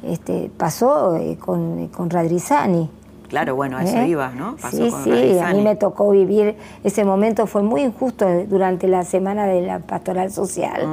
[0.03, 2.87] Este, pasó eh, con, con Radrizani
[3.27, 4.07] Claro, bueno, a eso ¿Eh?
[4.07, 4.55] iba, ¿no?
[4.71, 9.45] sí, sí, a mí me tocó vivir ese momento, fue muy injusto durante la semana
[9.47, 10.87] de la pastoral social,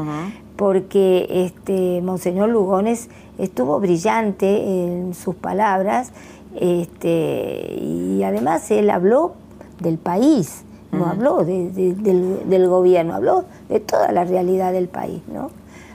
[0.56, 6.12] porque este Monseñor Lugones estuvo brillante en sus palabras
[6.56, 9.34] este, y además él habló
[9.80, 15.50] del país, no habló del, del gobierno, habló de toda la realidad del país, ¿no?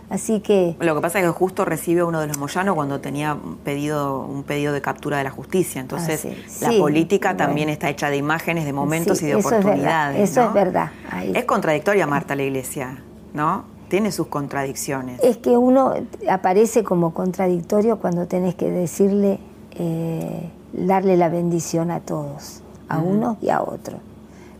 [0.09, 0.75] Así que...
[0.79, 4.43] Lo que pasa es que justo recibe uno de los Moyanos cuando tenía pedido, un
[4.43, 5.79] pedido de captura de la justicia.
[5.79, 10.31] Entonces, ah, la política también está hecha de imágenes, de momentos y de oportunidades.
[10.31, 10.91] eso es verdad.
[11.33, 12.97] Es contradictoria, Marta, la iglesia,
[13.33, 13.65] ¿no?
[13.89, 15.19] Tiene sus contradicciones.
[15.23, 15.93] Es que uno
[16.29, 19.39] aparece como contradictorio cuando tenés que decirle,
[19.71, 23.97] eh, darle la bendición a todos, a uno y a otro.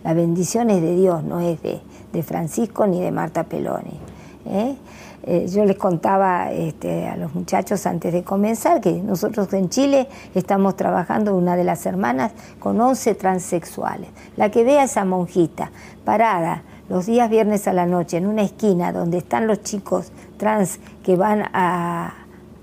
[0.04, 1.80] La bendición es de Dios, no es de,
[2.12, 4.00] de Francisco ni de Marta Peloni.
[4.46, 4.76] ¿eh?
[5.24, 10.08] Eh, yo les contaba este, a los muchachos antes de comenzar que nosotros en Chile
[10.34, 14.10] estamos trabajando una de las hermanas con 11 transexuales.
[14.38, 15.72] La que vea a esa monjita
[16.06, 20.80] parada los días viernes a la noche en una esquina donde están los chicos trans
[21.04, 22.13] que van a,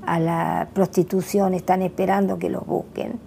[0.05, 3.21] a la prostitución, están esperando que los busquen.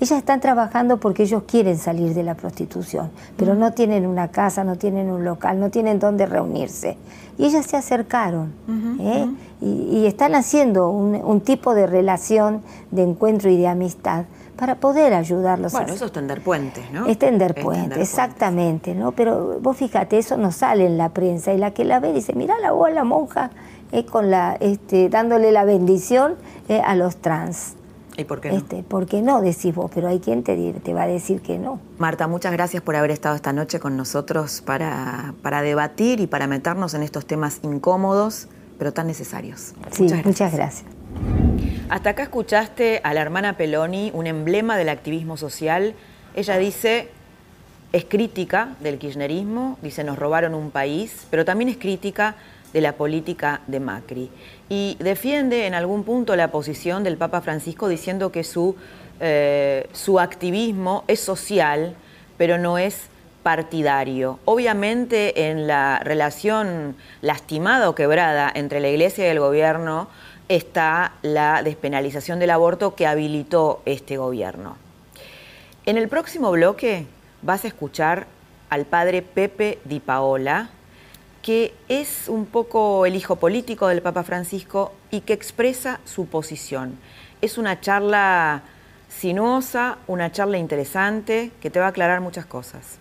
[0.00, 4.62] Ellas están trabajando porque ellos quieren salir de la prostitución, pero no tienen una casa,
[4.62, 6.96] no tienen un local, no tienen dónde reunirse.
[7.36, 8.52] Y ellas se acercaron
[9.00, 9.28] ¿eh?
[9.60, 14.24] y, están haciendo un, tipo de relación de encuentro y de amistad
[14.58, 15.72] para poder ayudarlos.
[15.72, 17.06] Bueno, eso es tender puentes, ¿no?
[17.06, 19.12] Es tender puentes, exactamente, ¿no?
[19.12, 22.34] Pero vos fíjate, eso no sale en la prensa y la que la ve dice,
[22.34, 23.50] mira la voz la monja
[23.92, 26.34] eh, con la, este, dándole la bendición
[26.68, 27.74] eh, a los trans.
[28.16, 28.56] ¿Y por qué no?
[28.56, 29.40] Este, ¿Por qué no?
[29.40, 31.78] Decís vos, pero hay quien te, te va a decir que no.
[31.98, 36.48] Marta, muchas gracias por haber estado esta noche con nosotros para, para debatir y para
[36.48, 39.74] meternos en estos temas incómodos, pero tan necesarios.
[39.92, 40.26] Sí, muchas gracias.
[40.26, 40.97] muchas gracias.
[41.88, 45.94] Hasta acá escuchaste a la hermana Peloni, un emblema del activismo social.
[46.34, 47.08] Ella dice,
[47.92, 52.36] es crítica del kirchnerismo, dice, nos robaron un país, pero también es crítica
[52.72, 54.30] de la política de Macri.
[54.68, 58.76] Y defiende en algún punto la posición del Papa Francisco diciendo que su,
[59.20, 61.94] eh, su activismo es social,
[62.36, 63.08] pero no es
[63.42, 64.38] partidario.
[64.44, 70.08] Obviamente en la relación lastimada o quebrada entre la Iglesia y el gobierno
[70.48, 74.76] está la despenalización del aborto que habilitó este gobierno.
[75.86, 77.06] En el próximo bloque
[77.42, 78.26] vas a escuchar
[78.70, 80.70] al padre Pepe Di Paola,
[81.42, 86.98] que es un poco el hijo político del Papa Francisco y que expresa su posición.
[87.40, 88.62] Es una charla
[89.08, 92.98] sinuosa, una charla interesante que te va a aclarar muchas cosas.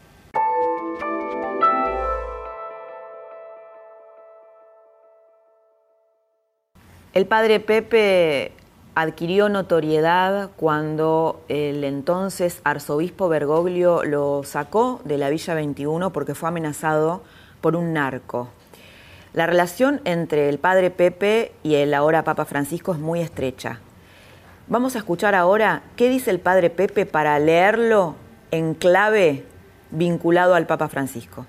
[7.18, 8.52] El padre Pepe
[8.94, 16.50] adquirió notoriedad cuando el entonces arzobispo Bergoglio lo sacó de la Villa 21 porque fue
[16.50, 17.24] amenazado
[17.60, 18.50] por un narco.
[19.34, 23.80] La relación entre el padre Pepe y el ahora Papa Francisco es muy estrecha.
[24.68, 28.14] Vamos a escuchar ahora qué dice el padre Pepe para leerlo
[28.52, 29.44] en clave
[29.90, 31.48] vinculado al Papa Francisco.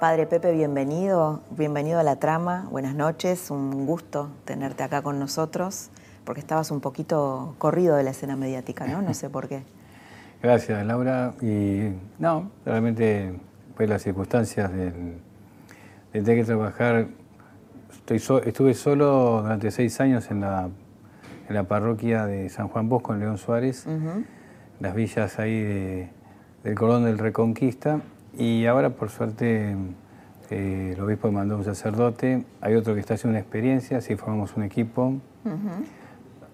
[0.00, 5.88] Padre Pepe, bienvenido, bienvenido a la trama, buenas noches, un gusto tenerte acá con nosotros,
[6.26, 9.00] porque estabas un poquito corrido de la escena mediática, ¿no?
[9.00, 9.62] No sé por qué.
[10.42, 11.32] Gracias, Laura.
[11.40, 13.40] Y no, realmente
[13.74, 15.14] fue las circunstancias del,
[16.12, 17.08] de tener que trabajar.
[17.90, 20.68] Estoy estuve solo durante seis años en la,
[21.48, 23.86] en la parroquia de San Juan Bosco, en León Suárez,
[24.78, 26.10] las villas ahí
[26.62, 28.02] del Cordón del Reconquista
[28.38, 29.76] y ahora, por suerte,
[30.50, 34.56] eh, el obispo mandó un sacerdote, hay otro que está haciendo una experiencia, así formamos
[34.56, 35.14] un equipo.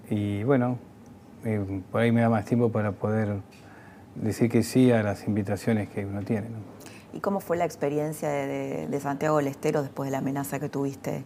[0.09, 0.79] Y bueno,
[1.45, 3.41] eh, por ahí me da más tiempo para poder
[4.15, 6.49] decir que sí a las invitaciones que uno tiene.
[7.13, 11.25] ¿Y cómo fue la experiencia de, Santiago del Estero después de la amenaza que tuviste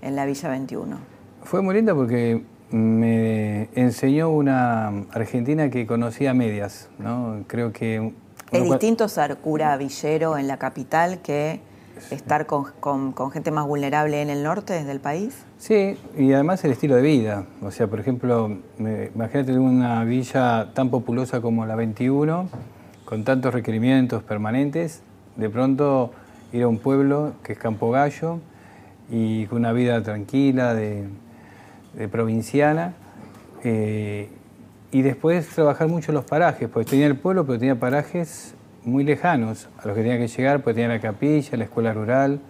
[0.00, 0.96] en la Villa 21?
[1.44, 7.44] Fue muy linda porque me enseñó una argentina que conocía medias, ¿no?
[7.46, 8.12] Creo que...
[8.52, 11.60] Es distinto ser cura villero en la capital que
[12.10, 15.44] estar con, gente más vulnerable en el norte del país.
[15.58, 17.46] Sí, y además el estilo de vida.
[17.62, 22.48] O sea, por ejemplo, imagínate una villa tan populosa como la 21,
[23.04, 25.02] con tantos requerimientos permanentes,
[25.36, 26.12] de pronto
[26.52, 28.38] ir a un pueblo que es Campo Gallo
[29.10, 31.08] y con una vida tranquila, de,
[32.10, 32.94] provinciana.
[33.64, 34.28] Eh,
[34.92, 39.04] y después trabajar mucho en los parajes, porque tenía el pueblo, pero tenía parajes muy
[39.04, 42.40] lejanos a los que tenía que llegar, pues tenía la capilla, la escuela rural.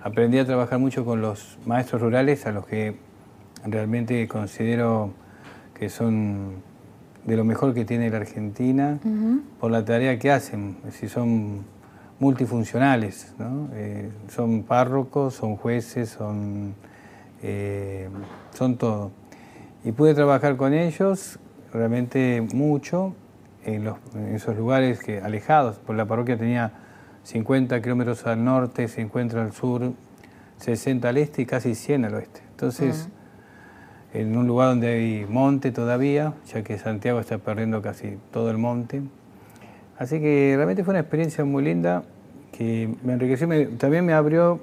[0.00, 2.94] Aprendí a trabajar mucho con los maestros rurales, a los que
[3.66, 5.12] realmente considero
[5.74, 6.62] que son
[7.24, 8.98] de lo mejor que tiene la Argentina
[9.58, 10.76] por la tarea que hacen.
[10.86, 11.64] Es decir, son
[12.20, 13.68] multifuncionales, ¿no?
[13.74, 16.74] Eh, son párrocos, son jueces, son,
[17.42, 18.08] eh,
[18.54, 19.10] son todo.
[19.82, 21.40] Y pude trabajar con ellos
[21.72, 23.14] realmente mucho
[23.64, 23.92] en,
[24.34, 26.72] esos lugares que, alejados, porque la parroquia tenía
[27.24, 29.92] 50 kilómetros al norte, 50 al sur,
[30.58, 32.42] 60 al este y casi 100 al oeste.
[32.50, 33.08] Entonces,
[34.12, 38.58] en un lugar donde hay monte todavía, ya que Santiago está perdiendo casi todo el
[38.58, 39.02] monte.
[39.98, 42.02] Así que realmente fue una experiencia muy linda
[42.52, 44.60] que me enriqueció, también me abrió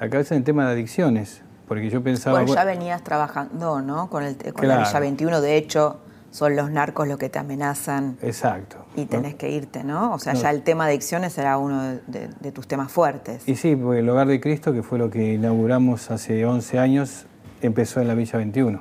[0.00, 2.40] la cabeza en el tema de adicciones, porque yo pensaba...
[2.40, 4.08] Bueno, ya venías trabajando, ¿no?
[4.08, 6.00] Con, el, con la Villa 21, de hecho,
[6.30, 8.16] son los narcos los que te amenazan.
[8.22, 8.84] Exacto.
[8.96, 10.12] Y tenés que irte, ¿no?
[10.14, 13.48] O sea, ya el tema de adicciones era uno de, tus temas fuertes.
[13.48, 17.26] Y sí, porque el Hogar de Cristo, que fue lo que inauguramos hace 11 años,
[17.62, 18.80] empezó en la Villa 21.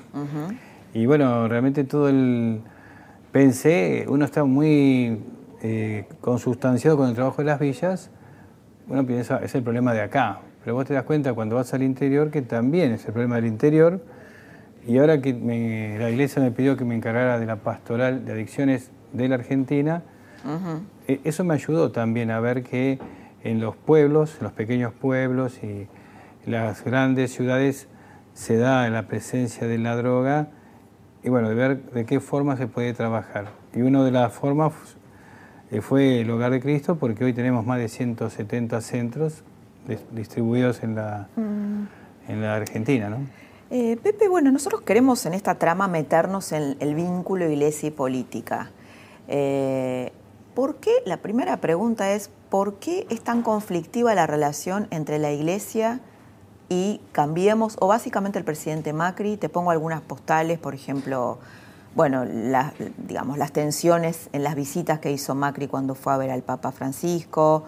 [0.94, 2.62] Y bueno, realmente todo el...
[3.32, 5.22] Pensé, uno está muy
[5.62, 8.10] eh, consustanciado con el trabajo de las villas,
[8.88, 10.40] uno piensa, es el problema de acá.
[10.64, 13.46] Pero vos te das cuenta cuando vas al interior que también es el problema del
[13.46, 14.02] interior
[14.88, 18.92] y ahora que la iglesia me pidió que me encargara de la pastoral de adicciones
[19.14, 20.04] de la Argentina,
[21.08, 23.00] e, eso me ayudó también a ver que
[23.44, 25.88] en los pueblos, en los pequeños pueblos y
[26.46, 27.88] las grandes ciudades
[28.34, 30.48] se da la presencia de la droga
[31.24, 33.50] y bueno, de ver de qué forma se puede trabajar.
[33.74, 34.74] Y una de las formas
[35.72, 39.44] eh, fue el Hogar de Cristo porque hoy tenemos más de 170 centros
[40.12, 42.32] distribuidos en la, mm.
[42.32, 43.10] en la Argentina.
[43.10, 43.18] ¿no?
[43.72, 48.72] Eh, Pepe, bueno, nosotros queremos en esta trama meternos en el vínculo iglesia y política.
[49.28, 50.12] Eh,
[50.56, 50.92] ¿Por qué?
[51.06, 56.00] La primera pregunta es, ¿por qué es tan conflictiva la relación entre la iglesia
[56.68, 59.38] y Cambiemos, o básicamente el presidente Macri?
[59.38, 61.38] Te pongo algunas postales, por ejemplo,
[61.96, 62.26] bueno,
[62.98, 66.72] digamos, las tensiones en las visitas que hizo Macri cuando fue a ver al Papa
[66.72, 67.66] Francisco,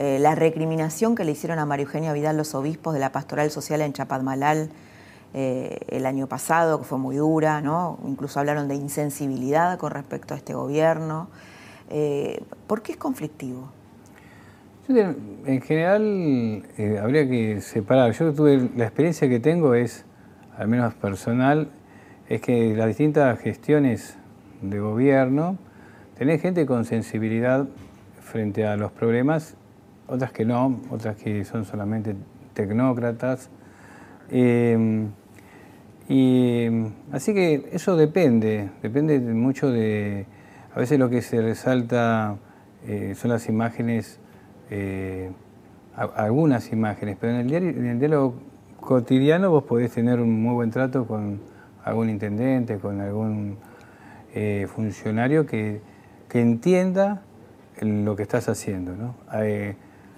[0.00, 3.52] eh, la recriminación que le hicieron a María Eugenia Vidal los obispos de la Pastoral
[3.52, 4.70] Social en Chapadmalal
[5.36, 7.98] eh, el año pasado, que fue muy dura, ¿no?
[8.06, 11.28] incluso hablaron de insensibilidad con respecto a este gobierno.
[11.90, 13.68] Eh, ¿Por qué es conflictivo?
[14.86, 18.12] En general eh, habría que separar.
[18.12, 20.04] Yo tuve la experiencia que tengo es,
[20.56, 21.68] al menos personal,
[22.28, 24.16] es que las distintas gestiones
[24.62, 25.58] de gobierno
[26.16, 27.66] tenés gente con sensibilidad
[28.22, 29.56] frente a los problemas,
[30.06, 32.14] otras que no, otras que son solamente
[32.52, 33.50] tecnócratas.
[36.08, 36.68] Y
[37.12, 40.26] así que eso depende, depende mucho de,
[40.74, 42.36] a veces lo que se resalta
[42.86, 44.20] eh, son las imágenes,
[44.70, 45.30] eh,
[45.96, 48.34] algunas imágenes, pero en el, diario, diálogo
[48.80, 51.40] cotidiano vos podés tener un muy buen trato con
[51.84, 53.56] algún intendente, con algún
[54.34, 55.80] eh, funcionario que,
[56.28, 57.22] que, entienda
[57.80, 58.94] lo que estás haciendo.
[58.94, 59.14] ¿no?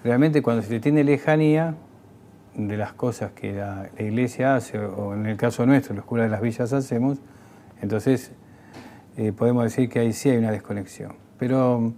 [0.03, 1.75] realmente cuando se te tiene lejanía,
[2.57, 6.31] de las cosas que la, iglesia hace, o en el caso nuestro, los curas de
[6.31, 7.19] las villas hacemos,
[7.81, 8.31] entonces
[9.15, 11.13] eh, podemos decir que ahí sí hay una desconexión.
[11.37, 11.93] Pero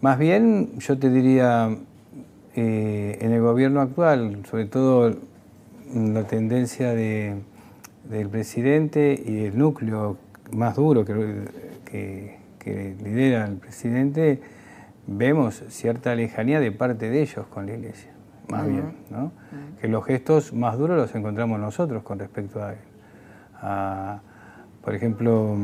[0.00, 1.76] más bien yo te diría,
[2.56, 5.16] eh, en el gobierno actual, sobre todo
[5.94, 7.36] la tendencia de,
[8.10, 10.18] del presidente y el núcleo
[10.52, 14.40] más duro que, que lidera el presidente,
[15.06, 18.11] vemos cierta lejanía de parte de ellos con la iglesia
[18.48, 19.32] más bien, ¿no?
[19.80, 24.20] Que los gestos más duros los encontramos nosotros con respecto a él.
[24.82, 25.56] por ejemplo,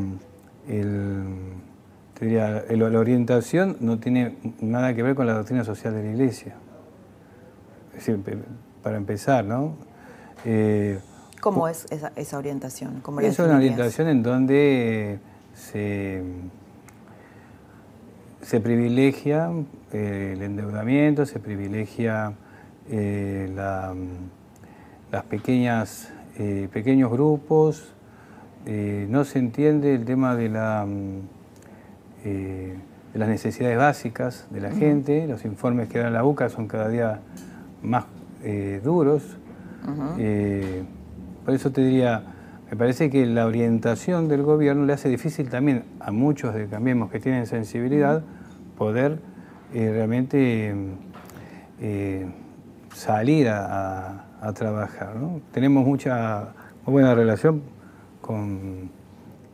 [2.21, 6.55] la orientación no tiene nada que ver con la doctrina social de la Iglesia.
[8.83, 9.75] para empezar, ¿no?
[10.45, 10.99] Eh,
[11.41, 13.03] ¿Cómo es esa, orientación?
[13.23, 15.19] es una orientación en donde
[15.55, 16.23] se,
[18.43, 19.51] se privilegia
[19.93, 22.35] eh, el endeudamiento, se privilegia
[22.91, 23.51] eh,
[25.11, 27.93] las pequeñas, eh, pequeños grupos
[28.65, 31.21] eh, no se entiende el tema de, la, mm,
[32.25, 32.79] de
[33.19, 37.21] las necesidades básicas de la gente, los informes que da la UCA son cada día
[37.83, 38.07] más
[38.83, 39.37] duros.
[41.45, 42.23] por eso te diría,
[42.71, 47.11] me parece que la orientación del gobierno le hace difícil también a muchos de Cambiemos
[47.11, 48.23] que tienen sensibilidad
[48.77, 49.19] poder
[49.73, 50.75] realmente
[52.95, 54.25] salir a,
[54.55, 55.15] trabajar.
[55.53, 56.55] Tenemos mucha
[56.87, 57.63] buena relación
[58.21, 58.91] con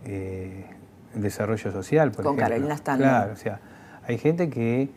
[0.05, 0.67] eh,
[1.15, 3.61] el desarrollo social, por con Carolina Claro, o sea,
[4.07, 4.91] hay gente que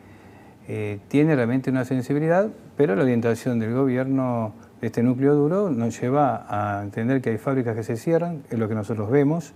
[0.68, 5.98] eh, tiene realmente una sensibilidad, pero la orientación del gobierno de este núcleo duro nos
[6.00, 9.54] lleva a entender que hay fábricas que se cierran, es lo que nosotros vemos,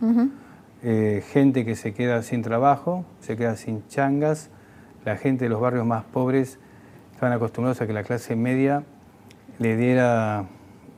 [0.83, 4.51] eh, gente que se queda sin trabajo, se queda sin changas,
[5.05, 6.59] la gente de los barrios más pobres
[7.23, 8.83] estaban acostumbrados a que la clase media
[9.61, 10.45] le diera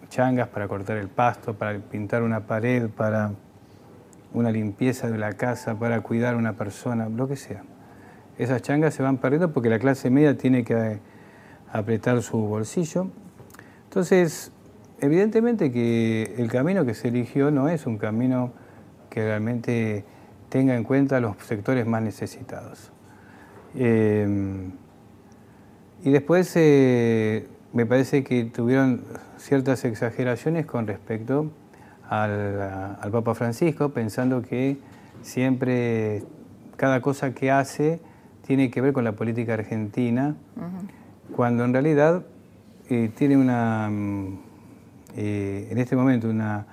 [0.08, 3.32] changas para cortar el pasto, para pintar una pared, para
[4.32, 7.62] una limpieza de la casa, para cuidar a una persona, lo que sea.
[8.38, 10.98] Esas changas se van perdiendo porque la clase media tiene que
[11.70, 13.08] apretar su bolsillo.
[13.82, 14.50] Entonces,
[15.00, 18.54] evidentemente que el camino que se eligió no es un camino
[19.10, 20.06] que realmente
[20.48, 22.92] tenga en cuenta los sectores más necesitados.
[23.74, 24.70] Eh,
[26.04, 29.02] y después eh, me parece que tuvieron
[29.38, 31.50] ciertas exageraciones con respecto
[32.08, 34.76] al, Papa Francisco, pensando que
[35.22, 36.22] siempre
[36.76, 38.00] cada cosa que hace
[38.46, 40.36] tiene que ver con la política argentina,
[41.34, 42.22] cuando en realidad
[42.90, 44.38] eh, tiene una, mm,
[45.16, 46.66] eh, en este momento, una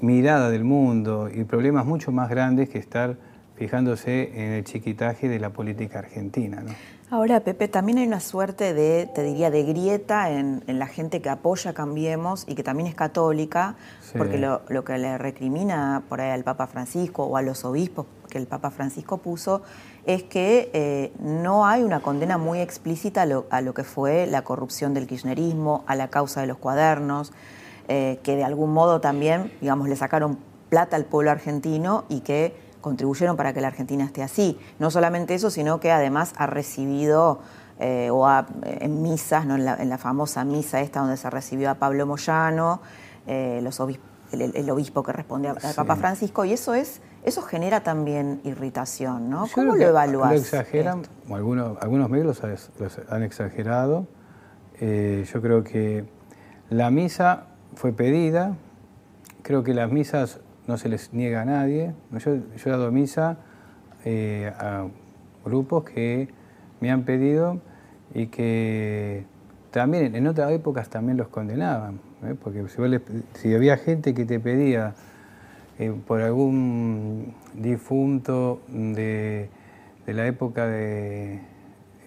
[0.00, 3.16] mirada del mundo y problemas mucho más grandes que estar
[3.54, 6.62] fijándose en el chiquitaje de la política argentina.
[6.62, 6.72] ¿no?
[7.12, 11.28] Ahora, Pepe, también hay una suerte de, te diría, de grieta en, la gente que
[11.28, 13.76] apoya Cambiemos y que también es católica,
[14.16, 18.38] porque lo, que le recrimina por ahí al Papa Francisco o a los obispos que
[18.38, 19.60] el Papa Francisco puso
[20.06, 24.94] es que eh, no hay una condena muy explícita a lo, que fue la corrupción
[24.94, 27.34] del kirchnerismo, a la causa de los cuadernos,
[27.88, 30.38] eh, que de algún modo también, digamos, le sacaron
[30.70, 34.58] plata al pueblo argentino y que contribuyeron para que la Argentina esté así.
[34.78, 37.38] No solamente eso, sino que además ha recibido,
[37.80, 38.28] eh, o
[38.62, 39.54] en misas, ¿no?
[39.56, 42.82] en, la, famosa misa esta donde se recibió a Pablo Moyano,
[43.26, 43.80] eh, los
[44.32, 49.46] el, obispo que responde al Papa Francisco, y eso es eso genera también irritación, ¿no?
[49.54, 50.32] ¿Cómo lo evalúas?
[50.32, 52.42] Lo exageran, algunos, algunos medios
[52.78, 54.08] los, han exagerado.
[54.80, 56.04] Eh, yo creo que
[56.68, 57.44] la misa
[57.76, 58.56] fue pedida,
[59.42, 61.92] creo que las misas no se les niega a nadie.
[62.24, 63.38] Yo, he dado misa
[64.04, 64.86] eh, a
[65.44, 66.28] grupos que
[66.80, 67.60] me han pedido
[68.14, 69.24] y que
[69.70, 72.34] también en otras épocas también los condenaban, ¿eh?
[72.40, 72.64] porque
[73.34, 74.94] si, había gente que te pedía
[75.78, 79.48] eh, por algún difunto de,
[80.06, 81.40] la época de,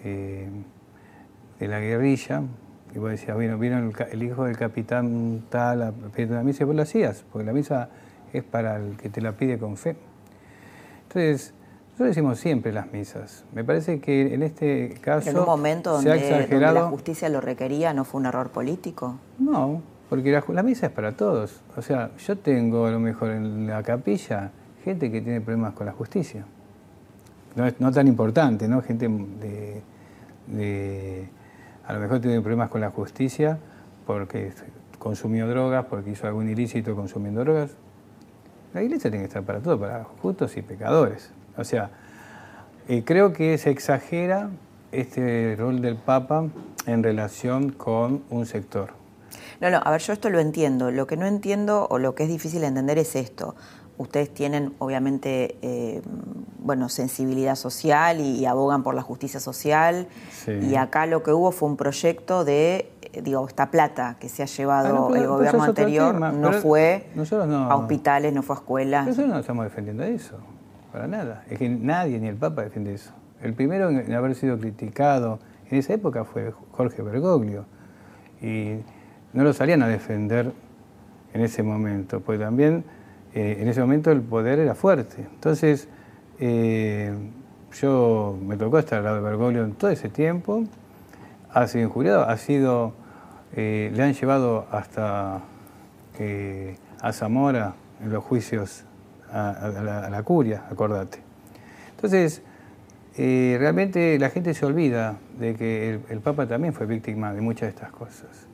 [0.04, 2.44] de la guerrilla,
[2.94, 6.66] y vos decías, bueno, vino el, hijo del capitán tal a pedir una misa, y
[6.66, 7.90] vos lo hacías, porque la misa
[8.38, 9.96] es para el que te la pide con fe.
[11.04, 11.54] Entonces,
[11.96, 13.46] nosotros decimos siempre las misas.
[13.54, 15.30] Me parece que en este caso.
[15.30, 19.16] ¿En un momento donde, la justicia lo requería no fue un error político?
[19.40, 21.62] No, porque la, misa es para todos.
[21.78, 24.52] O sea, yo tengo a lo mejor en la capilla
[24.84, 26.44] gente que tiene problemas con la justicia.
[27.56, 28.82] No, es, no tan importante, ¿no?
[28.82, 29.08] Gente
[30.50, 31.30] de,
[31.88, 33.58] A lo mejor tiene problemas con la justicia
[34.06, 34.52] porque
[35.00, 37.72] consumió drogas, porque hizo algún ilícito consumiendo drogas.
[38.76, 41.30] La iglesia tiene que estar para todo, para justos y pecadores.
[41.56, 41.92] O sea,
[42.90, 44.50] eh, creo que se exagera
[44.92, 46.50] este rol del Papa
[46.86, 48.90] en relación con un sector.
[49.62, 50.92] No, no, a ver, yo esto lo entiendo.
[50.92, 53.56] Lo que no entiendo o lo que es difícil entender es esto.
[53.98, 56.02] Ustedes tienen, obviamente, eh,
[56.60, 60.10] bueno, sensibilidad social y, abogan por la justicia social.
[60.48, 64.46] Y acá lo que hubo fue un proyecto de digo, esta plata que se ha
[64.46, 67.08] llevado ah, el gobierno anterior no fue
[67.70, 69.08] a hospitales, no fue a escuelas.
[69.08, 70.38] nosotros no estamos defendiendo eso,
[70.92, 71.44] para nada.
[71.50, 73.12] Es que nadie, ni el Papa, defiende eso.
[73.42, 75.40] El primero en haber sido criticado
[75.70, 77.66] en esa época fue Jorge Bergoglio.
[78.42, 78.78] Y
[79.34, 80.52] no lo salían a defender
[81.34, 82.86] en ese momento, porque también
[83.34, 85.28] eh, en ese momento el poder era fuerte.
[85.34, 85.90] Entonces,
[86.40, 87.14] eh,
[87.82, 90.64] yo me tocó estar al lado de Bergoglio en todo ese tiempo,
[91.52, 92.94] ha sido injuriado, ha sido
[93.56, 95.42] eh, le han llevado hasta
[96.20, 98.84] eh, a Zamora en los juicios
[99.32, 101.20] a, la, curia, acordate.
[101.96, 102.42] Entonces,
[103.18, 107.62] eh, realmente la gente se olvida de que el, Papa también fue víctima de muchas
[107.62, 108.48] de estas cosas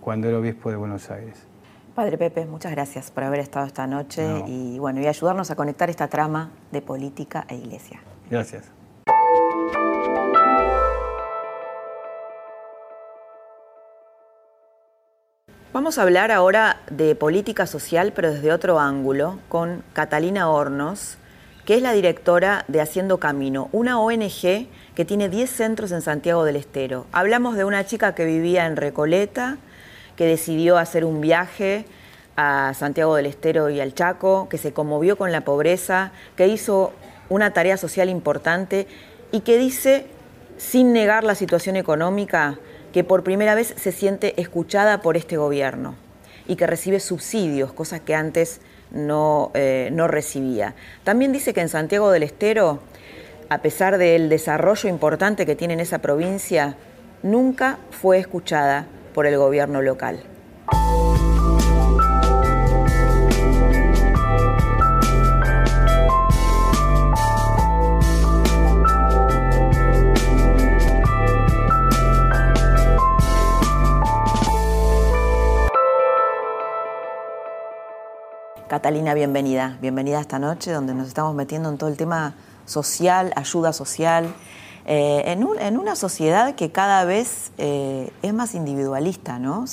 [0.00, 1.46] cuando era obispo de Buenos Aires.
[1.94, 5.90] Padre Pepe, muchas gracias por haber estado esta noche y bueno, y ayudarnos a conectar
[5.90, 8.00] esta trama de política e iglesia.
[8.30, 8.77] Gracias.
[15.70, 21.18] Vamos a hablar ahora de política social, pero desde otro ángulo, con Catalina Hornos,
[21.66, 26.46] que es la directora de Haciendo Camino, una ONG que tiene 10 centros en Santiago
[26.46, 27.06] del Estero.
[27.12, 29.58] Hablamos de una chica que vivía en Recoleta,
[30.16, 31.84] que decidió hacer un viaje
[32.34, 36.94] a Santiago del Estero y al Chaco, que se conmovió con la pobreza, que hizo
[37.28, 38.86] una tarea social importante
[39.32, 40.06] y que dice,
[40.56, 42.58] sin negar la situación económica,
[42.92, 45.94] que por primera vez se siente escuchada por este gobierno
[46.46, 48.60] y que recibe subsidios, cosas que antes
[48.90, 50.74] no, eh, no recibía.
[51.04, 52.80] También dice que en Santiago del Estero,
[53.48, 56.76] a pesar del desarrollo importante que tiene en esa provincia,
[57.22, 60.22] nunca fue escuchada por el gobierno local.
[78.78, 79.76] Catalina, bienvenida.
[79.80, 84.32] Bienvenida esta noche donde nos estamos metiendo en todo el tema social, ayuda social,
[84.86, 89.64] eh, en, una sociedad que cada vez eh, es más individualista, ¿no?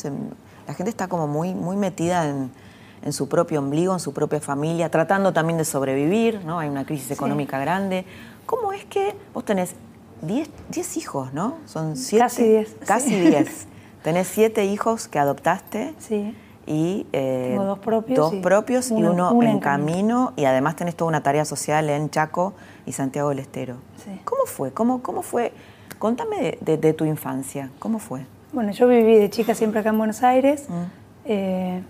[0.65, 4.89] la gente está como muy, muy metida en, su propio ombligo, en su propia familia,
[4.89, 6.57] tratando también de sobrevivir, ¿no?
[6.57, 8.07] Hay una crisis económica grande.
[8.47, 9.75] ¿Cómo es que vos tenés
[10.23, 11.59] 10 hijos, ¿no?
[11.67, 12.23] Son siete.
[12.23, 12.77] Casi 10.
[12.87, 13.67] Casi 10.
[14.01, 15.93] tenés siete hijos que adoptaste.
[15.99, 16.35] Sí
[16.67, 20.33] y eh, Tengo dos propios, dos propios y uno, en, camino.
[20.35, 22.53] y además tenés toda una tarea social en Chaco
[22.85, 23.75] y Santiago del Estero.
[24.23, 24.71] ¿Cómo fue?
[24.71, 25.53] ¿Cómo, cómo fue?
[25.99, 28.25] Contame de, tu infancia, ¿cómo fue?
[28.51, 30.65] Bueno, yo viví de chica siempre acá en Buenos Aires.
[30.67, 30.83] Mm.
[31.25, 31.83] Eh,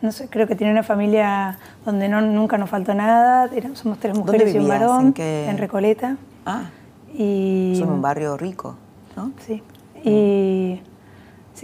[0.00, 3.50] no sé, creo que tenía una familia donde no, nunca nos faltó nada.
[3.74, 6.16] somos tres mujeres y un varón ¿En, Recoleta.
[6.44, 6.64] Ah.
[7.14, 8.76] Y, Son un barrio rico,
[9.16, 9.32] ¿no?
[9.46, 9.62] Sí.
[10.02, 10.80] Y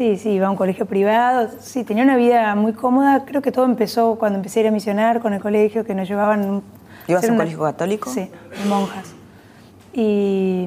[0.01, 3.27] Sí, sí, iba a un colegio privado, sí, tenía una vida muy cómoda.
[3.27, 6.09] Creo que todo empezó cuando empecé a ir a misionar con el colegio, que nos
[6.09, 6.63] llevaban...
[7.07, 8.09] ¿Ibas a un colegio católico?
[8.09, 8.31] Sí,
[8.67, 9.13] monjas.
[9.93, 10.67] Y,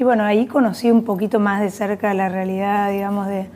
[0.00, 3.46] bueno, ahí conocí un poquito más de cerca la realidad, digamos, de,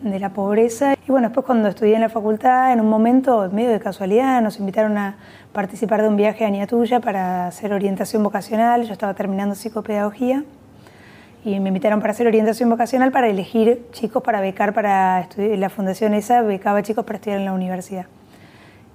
[0.00, 0.94] de la pobreza.
[0.94, 4.58] Y bueno, después cuando estudié en la facultad, en un momento, medio de casualidad, nos
[4.58, 5.16] invitaron a
[5.52, 8.84] participar de un viaje a Niatuya para hacer orientación vocacional.
[8.84, 10.42] Yo estaba terminando psicopedagogía
[11.44, 15.58] y me invitaron para hacer orientación vocacional para elegir chicos para becar para estudiar.
[15.58, 18.06] La fundación esa becaba chicos para estudiar en la universidad.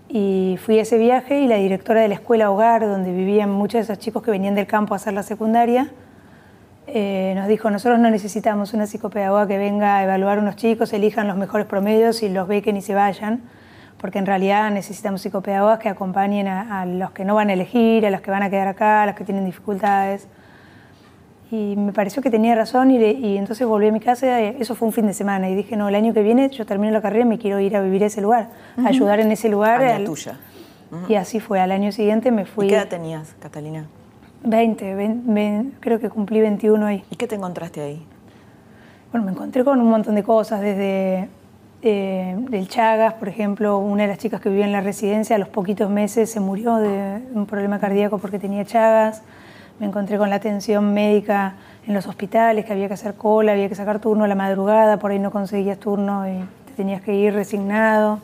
[0.08, 3.80] Y fui a ese viaje y la directora de la escuela hogar, donde vivían muchos
[3.80, 5.91] de esos chicos que venían del campo a hacer la secundaria,
[6.89, 11.28] eh, nos dijo, nosotros no necesitamos una psicopedagoga que venga a evaluar unos chicos, elijan
[11.28, 13.41] los mejores promedios y los bequen y se vayan,
[13.98, 18.10] porque en realidad necesitamos psicopedagogas que acompañen a los que no van a elegir, a
[18.10, 20.30] los que van a quedar acá, a los que tienen dificultades
[21.50, 24.93] y me pareció que tenía razón y, entonces volví a mi casa, eso fue un
[24.93, 27.28] fin de semana y dije, no, el año que viene yo termino la carrera y
[27.28, 29.84] me quiero ir a vivir a ese lugar, a ayudar en ese lugar.
[29.84, 30.38] A tuya.
[31.08, 32.68] Y así fue, al año siguiente me fui...
[32.68, 33.86] ¿Y qué edad tenías, Catalina?
[34.43, 37.04] 20, creo que cumplí 21 ahí.
[37.10, 38.06] ¿Y qué te encontraste ahí?
[39.12, 41.30] Bueno, me encontré con un montón de cosas, desde
[41.82, 45.39] eh, el Chagas, por ejemplo, una de las chicas que vivía en la residencia a
[45.39, 49.24] los poquitos meses se murió de un problema cardíaco porque tenía Chagas
[49.80, 51.54] me encontré con la atención médica
[51.88, 54.98] en los hospitales, que había que hacer cola, había que sacar turno a la madrugada,
[54.98, 58.20] por ahí no conseguías turno y te tenías que ir resignado.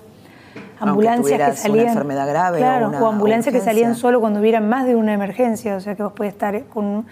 [0.79, 1.85] Ambulancias que salían.
[1.85, 2.57] Una enfermedad grave.
[2.57, 5.75] Claro, o, ambulancias que salían solo cuando hubiera más de una emergencia.
[5.75, 7.05] O sea que vos podés estar con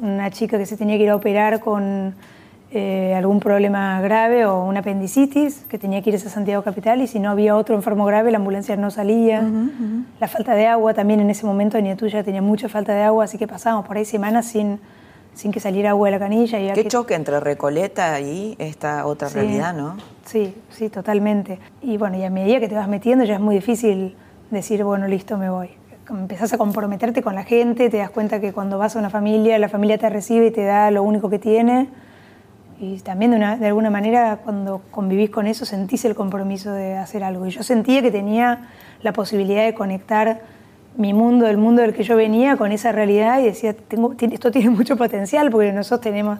[0.00, 2.14] una chica que se tenía que ir a operar con
[2.70, 7.06] eh, algún problema grave o una apendicitis, que tenía que ir a Santiago Capital y
[7.06, 9.42] si no había otro enfermo grave, la ambulancia no salía.
[10.20, 13.38] La falta de agua también en ese momento, tuya tenía mucha falta de agua, así
[13.38, 14.80] que pasábamos por ahí semanas sin,
[15.32, 16.60] sin que saliera agua de la canilla.
[16.60, 19.96] Y Qué choque entre Recoleta y esta otra realidad, ¿no?
[20.26, 21.58] Sí, sí, totalmente.
[21.80, 24.14] Y bueno, y a medida que te vas metiendo ya es muy difícil
[24.50, 25.70] decir, bueno, listo, me voy.
[26.10, 29.58] Empezás a comprometerte con la gente, te das cuenta que cuando vas a una familia,
[29.58, 31.88] la familia te recibe y te da lo único que tiene
[32.80, 37.46] y también de, alguna manera cuando convivís con eso sentís el compromiso de hacer algo.
[37.46, 38.68] Y yo sentía que tenía
[39.02, 40.42] la posibilidad de conectar
[40.96, 44.50] mi mundo, el mundo del que yo venía, con esa realidad y decía, tengo, esto
[44.50, 46.38] tiene mucho potencial porque nosotros tenemos,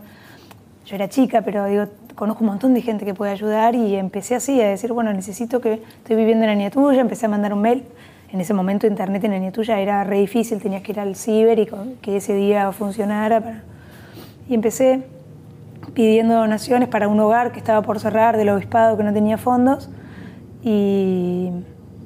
[0.87, 4.37] yo era chica, pero digo, conozco un montón de gente que puede ayudar y empecé
[4.37, 7.63] así a decir, bueno, necesito que estoy viviendo en la tuya, empecé a mandar un
[7.63, 7.85] mail.
[8.31, 11.59] En ese momento internet en la tuya era re difícil, tenías que ir al ciber
[11.59, 11.69] y
[12.03, 13.63] que ese día funcionara.
[14.49, 15.03] Y empecé
[15.95, 19.89] pidiendo donaciones para un hogar que estaba por cerrar del obispado que no tenía fondos
[20.65, 21.51] Y,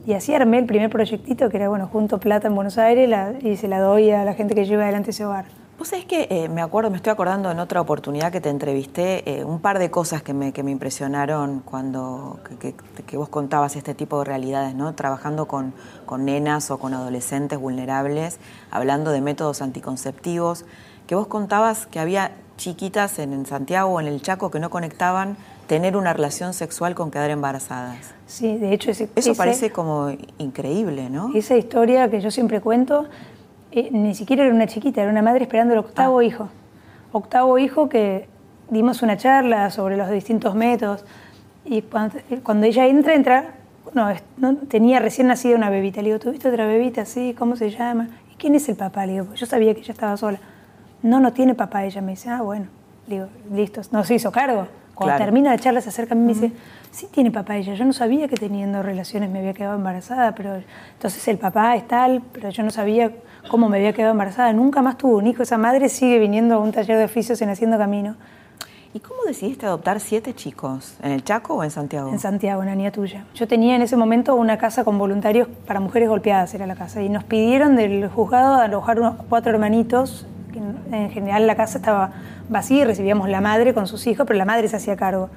[0.07, 3.33] y así armé el primer proyectito, que era, bueno, junto plata en Buenos Aires la-
[3.41, 5.47] y se la doy a la gente que lleva adelante ese hogar.
[5.79, 9.23] Vos sabés que eh, me acuerdo, me estoy acordando en otra oportunidad que te entrevisté,
[9.41, 13.29] eh, un par de cosas que me, que me impresionaron cuando que, que- que vos
[13.31, 14.95] contabas este tipo de realidades, ¿no?
[14.95, 15.73] Trabajando con,
[16.07, 18.39] con nenas o con adolescentes vulnerables,
[18.71, 20.67] hablando de métodos anticonceptivos,
[21.07, 24.71] que vos contabas que había chiquitas en, en Santiago o en el Chaco que no
[24.71, 25.37] conectaban
[25.67, 28.15] tener una relación sexual con quedar embarazadas.
[28.27, 31.31] Sí, de hecho ese, Eso ese- parece como increíble, ¿no?
[31.35, 33.07] esa historia que yo siempre cuento,
[33.71, 36.25] eh, ni siquiera era una chiquita, era una madre esperando el octavo Ah.
[36.25, 36.49] hijo.
[37.13, 38.29] Octavo hijo que
[38.71, 41.05] dimos una charla sobre los distintos métodos
[41.65, 43.55] y cuando, cuando ella entra, entra,
[43.95, 46.01] no, no, tenía recién nacida una bebita.
[46.03, 47.05] Le digo, ¿tuviste otra bebita?
[47.05, 48.09] Sí, ¿cómo se llama?
[48.33, 49.05] ¿Y quién es el papá?
[49.07, 50.39] Le digo, "Pues yo sabía que ella estaba sola.
[51.03, 51.85] No, no tiene papá.
[51.85, 52.67] Ella me dice, ah, bueno.
[53.07, 54.67] Digo, listo, no se hizo cargo.
[54.95, 55.25] Cuando Claro.
[55.25, 56.53] termina la charla se acerca a mí y me dice,
[56.91, 57.75] sí tiene papá ella.
[57.75, 60.61] Yo no sabía que teniendo relaciones me había quedado embarazada, pero
[60.93, 63.11] entonces el papá es tal, pero yo no sabía
[63.51, 64.53] cómo me había quedado embarazada.
[64.53, 65.43] Nunca más tuvo un hijo.
[65.43, 68.17] Esa madre sigue viniendo a un taller de oficios en Haciendo Camino
[68.95, 70.97] ¿Y cómo decidiste adoptar siete chicos?
[71.03, 72.11] ¿En el Chaco o en Santiago?
[72.11, 73.25] en Santiago, en la niña tuya.
[73.35, 77.01] Yo tenía en ese momento una casa con voluntarios para mujeres golpeadas, era la casa,
[77.01, 80.27] y nos pidieron del juzgado alojar unos cuatro hermanitos.
[80.53, 82.11] Que en- en general la casa estaba
[82.49, 85.31] vacía y recibíamos la madre con sus hijos, pero la madre se hacía cargo.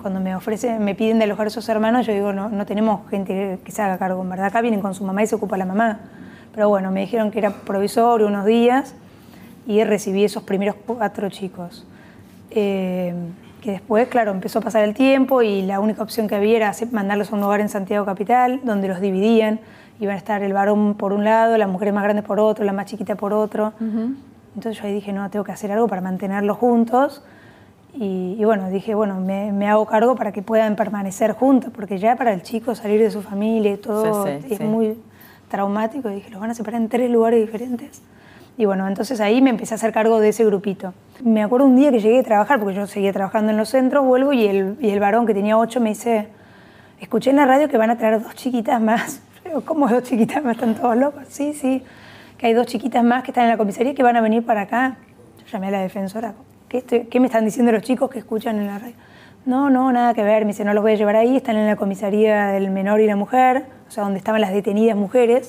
[0.00, 3.08] Cuando me ofrecen, me piden de alojar a esos hermanos, yo digo, no, no tenemos
[3.10, 5.56] gente que, se haga cargo, en verdad acá vienen con su mamá y se ocupa
[5.56, 5.98] la mamá.
[6.54, 8.94] Pero bueno, me dijeron que era provisorio unos días
[9.66, 11.84] y recibí esos primeros cuatro chicos.
[12.50, 13.14] Eh,
[13.60, 16.72] que después, claro, empezó a pasar el tiempo y la única opción que había era
[16.92, 19.58] mandarlos a un lugar en Santiago Capital, donde los dividían.
[19.98, 22.72] Iban a estar el varón por un lado, las mujeres más grandes por otro, la
[22.72, 23.72] más chiquita por otro.
[24.56, 27.22] Entonces yo ahí dije, no, tengo que hacer algo para mantenerlos juntos.
[27.94, 31.98] Y, y bueno, dije, bueno, me, me hago cargo para que puedan permanecer juntos, porque
[31.98, 34.64] ya para el chico salir de su familia y todo Sí, sí, es sí.
[34.64, 34.98] muy
[35.48, 36.10] traumático.
[36.10, 38.02] Y dije, los van a separar en tres lugares diferentes.
[38.58, 40.94] Y bueno, entonces ahí me empecé a hacer cargo de ese grupito.
[41.22, 44.04] Me acuerdo un día que llegué a trabajar, porque yo seguía trabajando en los centros,
[44.04, 46.28] vuelvo y el, y el varón que tenía ocho me dice,
[46.98, 49.20] escuché en la radio que van a traer dos chiquitas más.
[49.44, 50.54] Yo ¿Cómo dos chiquitas más?
[50.56, 51.24] ¿Están todos locos?
[51.28, 51.82] Sí, sí,
[52.38, 54.62] que hay dos chiquitas más que están en la comisaría que van a venir para
[54.62, 54.98] acá.
[55.38, 56.34] Yo llamé a la defensora.
[56.68, 58.94] ¿Qué, estoy- qué me están diciendo los chicos que escuchan en la radio?
[59.44, 60.42] No, no, nada que ver.
[60.44, 61.36] Me dice, no los voy a llevar ahí.
[61.36, 64.96] Están en la comisaría del menor y la mujer, o sea, donde estaban las detenidas
[64.96, 65.48] mujeres.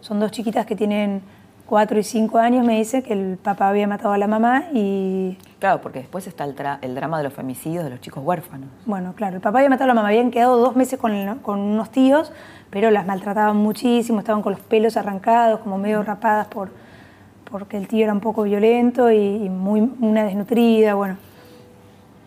[0.00, 1.20] Son dos chiquitas que tienen
[1.68, 5.36] cuatro y cinco años, me dice, que el papá había matado a la mamá y
[5.58, 8.68] Claro, porque después está el, tra- el drama de los femicidios de los chicos huérfanos.
[8.86, 11.36] Bueno, claro, el papá había matado a la mamá, habían quedado dos meses con, el-
[11.38, 12.32] con unos tíos,
[12.70, 16.70] pero las maltrataban muchísimo, estaban con los pelos arrancados, como medio rapadas por,
[17.50, 21.16] porque el tío era un poco violento y, y muy, una desnutrida, bueno.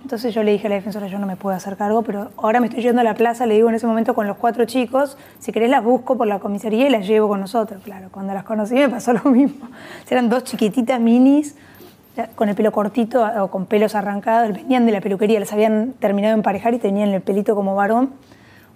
[0.02, 2.60] Entonces yo le dije a la defensora, yo no me puedo hacer cargo, pero ahora
[2.60, 5.18] me estoy yendo a la plaza, le digo en ese momento con los cuatro chicos,
[5.40, 7.82] si querés las busco por la comisaría y las llevo con nosotros.
[7.84, 9.70] Claro, cuando las conocí me pasó lo mismo.
[10.10, 11.56] Eran dos chiquititas minis,
[12.36, 16.34] con el pelo cortito o con pelos arrancados, venían de la peluquería, las habían terminado
[16.34, 18.12] de emparejar y tenían el pelito como varón.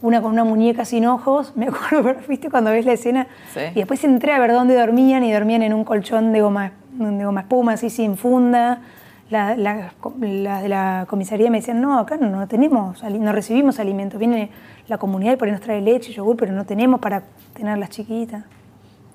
[0.02, 3.28] Una con una muñeca sin ojos, me acuerdo, pero viste cuando ves la escena.
[3.54, 3.62] Sí.
[3.72, 7.26] Y después entré a ver dónde dormían y dormían en un colchón de goma, de
[7.26, 8.82] goma espuma, así sin funda.
[9.30, 13.80] La- la- Las de la comisaría me decían, no, acá no, no tenemos, no recibimos
[13.80, 14.20] alimentos.
[14.20, 14.52] Viene
[14.88, 17.24] la comunidad y por ahí nos trae leche y yogur, pero no tenemos para
[17.56, 18.44] tener las chiquitas.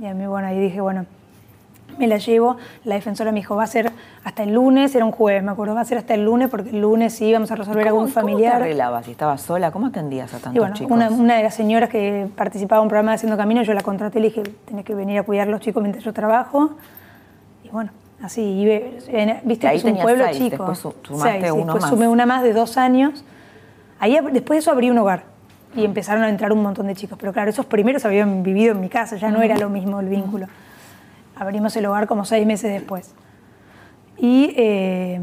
[0.00, 1.06] Y a mí, bueno, ahí dije, bueno,
[1.96, 2.56] me la llevo.
[2.84, 3.92] La defensora me dijo, va a ser
[4.24, 6.70] hasta el lunes, era un jueves, me acuerdo, va a ser hasta el lunes porque
[6.70, 8.52] el lunes sí íbamos a resolver ¿Cómo- algún ¿Cómo familiar.
[8.56, 9.04] te arreglabas?
[9.04, 10.90] Si estabas sola, ¿cómo atendías a tantos Y bueno, chicos?
[10.90, 13.82] una, una de las señoras que participaba en un programa de Haciendo Camino, yo la
[13.82, 16.70] contraté y le dije, tenés que venir a cuidar a los chicos mientras yo trabajo.
[17.62, 17.90] Y bueno,
[18.22, 18.70] así, y
[19.08, 20.50] en- viste Y ahí que es un pueblo seis, chico.
[20.64, 21.90] después su- sumaste Seis, uno después más.
[21.90, 23.24] sumé una más de dos años.
[23.98, 25.24] Ahí, después de eso abrí un hogar
[25.76, 27.18] y empezaron a entrar un montón de chicos.
[27.20, 30.08] Pero claro, esos primeros habían vivido en mi casa, ya no era lo mismo el
[30.08, 30.46] vínculo.
[31.36, 33.14] Abrimos el hogar como seis meses después.
[34.18, 35.20] Y eh,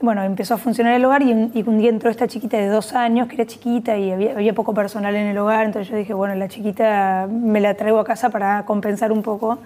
[0.00, 2.68] bueno, empezó a funcionar el hogar y un, y un día entró esta chiquita de
[2.68, 5.96] dos años, que era chiquita y había, había poco personal en el hogar, entonces yo
[5.96, 9.58] dije, bueno, la chiquita me la traigo a casa para compensar un poco.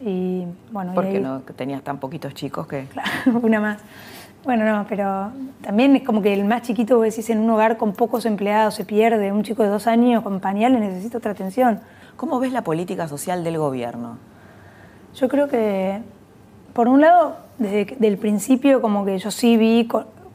[0.00, 2.84] Y bueno, y Porque ahí- no tenías tan poquitos chicos que...
[2.86, 3.08] Claro,
[3.42, 3.78] una más.
[4.44, 5.30] Bueno, no, pero
[5.62, 8.74] también es como que el más chiquito, vos decís, en un hogar con pocos empleados
[8.74, 9.32] se pierde.
[9.32, 11.80] Un chico de dos años con pañales necesita otra atención.
[12.16, 14.18] ¿Cómo ves la política social del gobierno?
[15.16, 16.00] Yo creo que,
[16.74, 19.88] por un lado, desde el principio, como que yo sí vi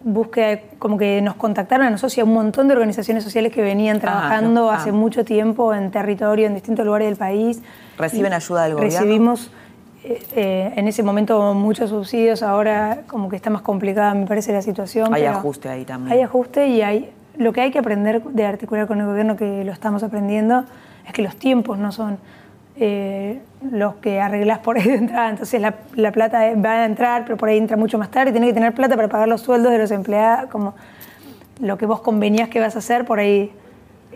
[0.03, 3.61] búsqueda, como que nos contactaron a nosotros y a un montón de organizaciones sociales que
[3.61, 4.75] venían trabajando no, ah.
[4.75, 7.61] hace mucho tiempo en territorio, en distintos lugares del país.
[7.97, 8.99] ¿Reciben ayuda del gobierno?
[8.99, 9.51] Recibimos
[10.03, 14.51] eh, eh, en ese momento muchos subsidios, ahora como que está más complicada, me parece,
[14.51, 15.13] la situación.
[15.13, 16.13] Hay ajuste ahí también.
[16.13, 19.63] Hay ajuste y hay, lo que hay que aprender de articular con el gobierno, que
[19.63, 20.65] lo estamos aprendiendo,
[21.05, 22.17] es que los tiempos no son
[22.83, 25.29] eh, los que arreglas por ahí de entrada.
[25.29, 28.33] Entonces la, la, plata va a entrar, pero por ahí entra mucho más tarde y
[28.33, 30.73] tiene que tener plata para pagar los sueldos de los empleados, como
[31.59, 33.51] lo que vos convenías que vas a hacer, por ahí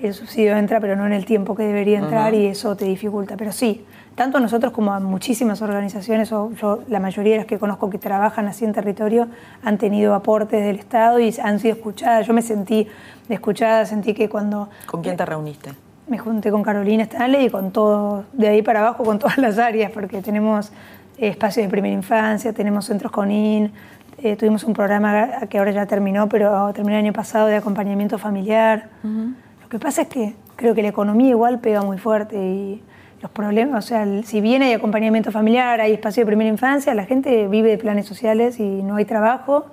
[0.01, 3.38] el subsidio entra, pero no en el tiempo que debería entrar y eso te dificulta.
[3.38, 3.86] Pero sí,
[4.16, 7.91] tanto a nosotros como a muchísimas organizaciones, o yo, la mayoría de las que conozco
[7.91, 9.28] que trabajan así en territorio,
[9.63, 12.26] han tenido aportes del Estado y han sido escuchadas.
[12.26, 12.88] Yo me sentí
[13.30, 14.70] escuchada, sentí que cuando...
[14.88, 15.84] ¿Con quién te reuniste?
[16.07, 19.57] Me junté con Carolina Stanley y con todo, de ahí para abajo, con todas las
[19.57, 20.71] áreas, porque tenemos
[21.17, 23.71] espacios de primera infancia, tenemos centros con IN,
[24.17, 28.17] eh, tuvimos un programa que ahora ya terminó, pero terminó el año pasado de acompañamiento
[28.17, 28.89] familiar.
[29.03, 32.81] Lo que pasa es que creo que la economía igual pega muy fuerte y
[33.21, 37.05] los problemas, o sea, si bien hay acompañamiento familiar, hay espacio de primera infancia, la
[37.05, 39.65] gente vive de planes sociales y no hay trabajo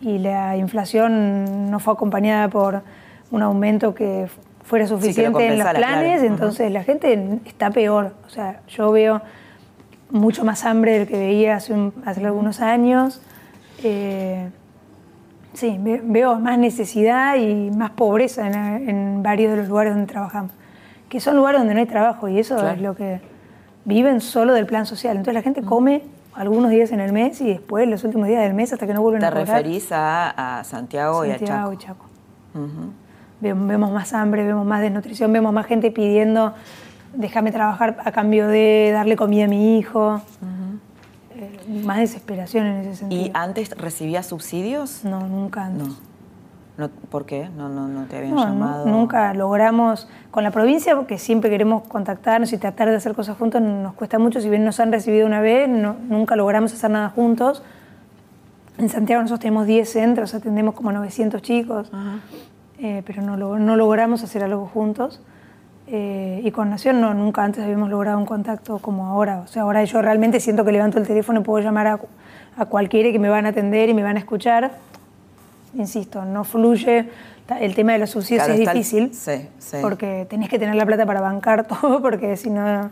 [0.00, 2.82] y la inflación no fue acompañada por
[3.30, 4.28] un aumento que
[4.70, 8.14] fuera suficiente en los planes, entonces la gente está peor.
[8.26, 9.20] O sea, yo veo
[10.10, 11.74] mucho más hambre del que veía hace,
[12.06, 13.20] hace algunos años.
[13.82, 14.48] Eh,
[15.52, 20.52] sí, veo más necesidad y más pobreza en, en varios de los lugares donde trabajamos
[21.10, 23.20] que son lugares donde no hay trabajo y eso es lo que
[23.84, 25.16] viven solo del plan social.
[25.16, 26.04] Entonces la gente come
[26.34, 29.02] algunos días en el mes y después los últimos días del mes hasta que no
[29.02, 29.44] vuelven a cobrar.
[29.44, 31.72] ¿Te referís a, Santiago, y a Chaco?
[31.72, 32.06] y Chaco.
[33.40, 36.54] Vemos más hambre, vemos más desnutrición, vemos más gente pidiendo
[37.14, 40.20] déjame trabajar a cambio de darle comida a mi hijo.
[41.34, 43.22] Eh, más desesperación en ese sentido.
[43.22, 45.04] ¿Y antes recibías subsidios?
[45.04, 45.88] No, nunca antes.
[47.10, 47.50] ¿Por qué?
[47.56, 48.86] No, no, no te habían llamado.
[48.86, 53.60] Nunca logramos con la provincia, porque siempre queremos contactarnos y tratar de hacer cosas juntos,
[53.60, 54.40] nos cuesta mucho.
[54.40, 57.62] Si bien nos han recibido una vez, nunca logramos hacer nada juntos.
[58.78, 61.90] En Santiago nosotros tenemos 10 centros, atendemos como 900 chicos,
[62.80, 65.20] eh, pero no, no, logramos hacer algo juntos.
[65.86, 69.40] Eh, y con Nación no, nunca antes habíamos logrado un contacto como ahora.
[69.40, 72.00] O sea, ahora yo realmente siento que levanto el teléfono y puedo llamar a,
[72.56, 74.72] a cualquiera que me van a atender y me van a escuchar
[75.74, 77.08] insisto, no fluye.
[77.60, 79.78] El tema de los subsidios es difícil, sí, sí.
[79.82, 82.90] porque tenés que tener la plata para bancar todo, porque si no,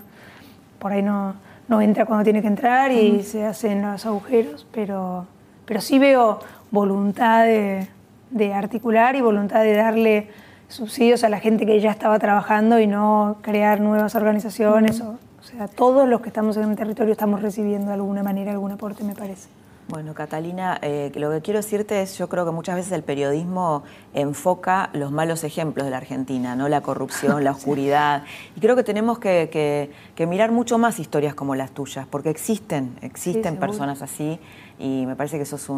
[0.81, 1.35] por ahí no,
[1.69, 5.27] no entra cuando tiene que entrar y se hacen los agujeros, pero,
[5.65, 6.41] pero sí veo
[6.73, 7.87] voluntad de,
[8.31, 10.29] de, articular y voluntad de darle
[10.69, 15.01] subsidios a la gente que ya estaba trabajando y no crear nuevas organizaciones.
[15.01, 15.11] o,
[15.41, 18.73] o sea, todos los que estamos en el territorio estamos recibiendo de alguna manera algún
[18.73, 19.49] aporte, me parece.
[19.89, 23.85] Bueno, Catalina, eh, lo que quiero decirte es, yo creo que muchas veces el periodismo
[24.13, 26.69] enfoca los malos ejemplos de la Argentina, ¿no?
[26.69, 28.25] La corrupción, la oscuridad.
[28.55, 33.57] Y creo que tenemos que, mirar mucho más historias como las tuyas, porque existen, existen
[33.57, 34.39] personas así,
[34.79, 35.71] y me parece que eso es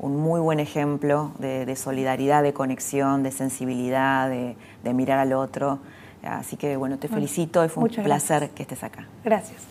[0.00, 5.78] un, muy buen ejemplo de, solidaridad, de conexión, de sensibilidad, de, mirar al otro.
[6.22, 9.06] Así que bueno, te felicito y fue un placer que estés acá.
[9.24, 9.62] Gracias.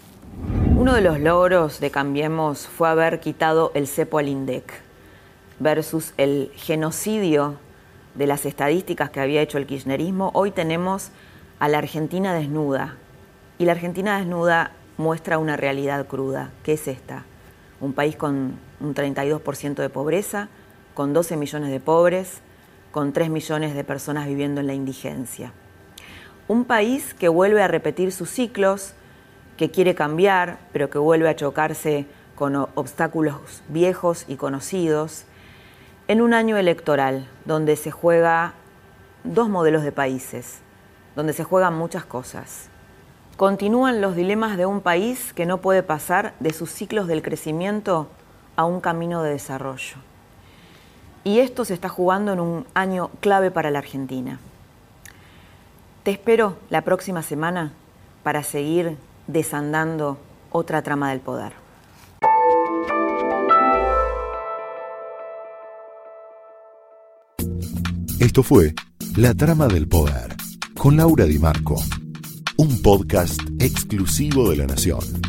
[0.76, 4.72] Uno de los logros de Cambiemos fue haber quitado el cepo al INDEC
[5.60, 7.58] versus el genocidio
[8.16, 10.32] de las estadísticas que había hecho el kirchnerismo.
[10.34, 11.12] Hoy tenemos
[11.60, 12.96] a la Argentina desnuda
[13.58, 17.26] y la Argentina desnuda muestra una realidad cruda, que es esta.
[17.82, 20.50] Un país con un 32% de pobreza,
[20.94, 22.42] con 12 millones de pobres,
[22.92, 25.54] con 3 millones de personas viviendo en la indigencia.
[26.48, 28.94] Un país que vuelve a repetir sus ciclos,
[29.58, 32.06] que quiere cambiar, pero que vuelve a chocarse
[32.36, 35.26] con obstáculos viejos y conocidos,
[36.08, 38.54] en un año electoral donde se juega
[39.24, 40.60] dos modelos de países,
[41.16, 42.70] donde se juegan muchas cosas.
[43.38, 48.10] Continúan los dilemas de un país que no puede pasar de sus ciclos del crecimiento
[48.60, 49.96] a un camino de desarrollo.
[51.24, 54.38] Y esto se está jugando en un año clave para la Argentina.
[56.04, 57.72] Te espero la próxima semana
[58.22, 58.98] para seguir
[59.28, 60.18] desandando
[60.52, 61.54] otra trama del poder.
[68.20, 68.74] Esto fue
[69.16, 70.36] La Trama del Poder
[70.78, 71.78] con Laura Di Marco,
[72.58, 75.29] un podcast exclusivo de La Nación.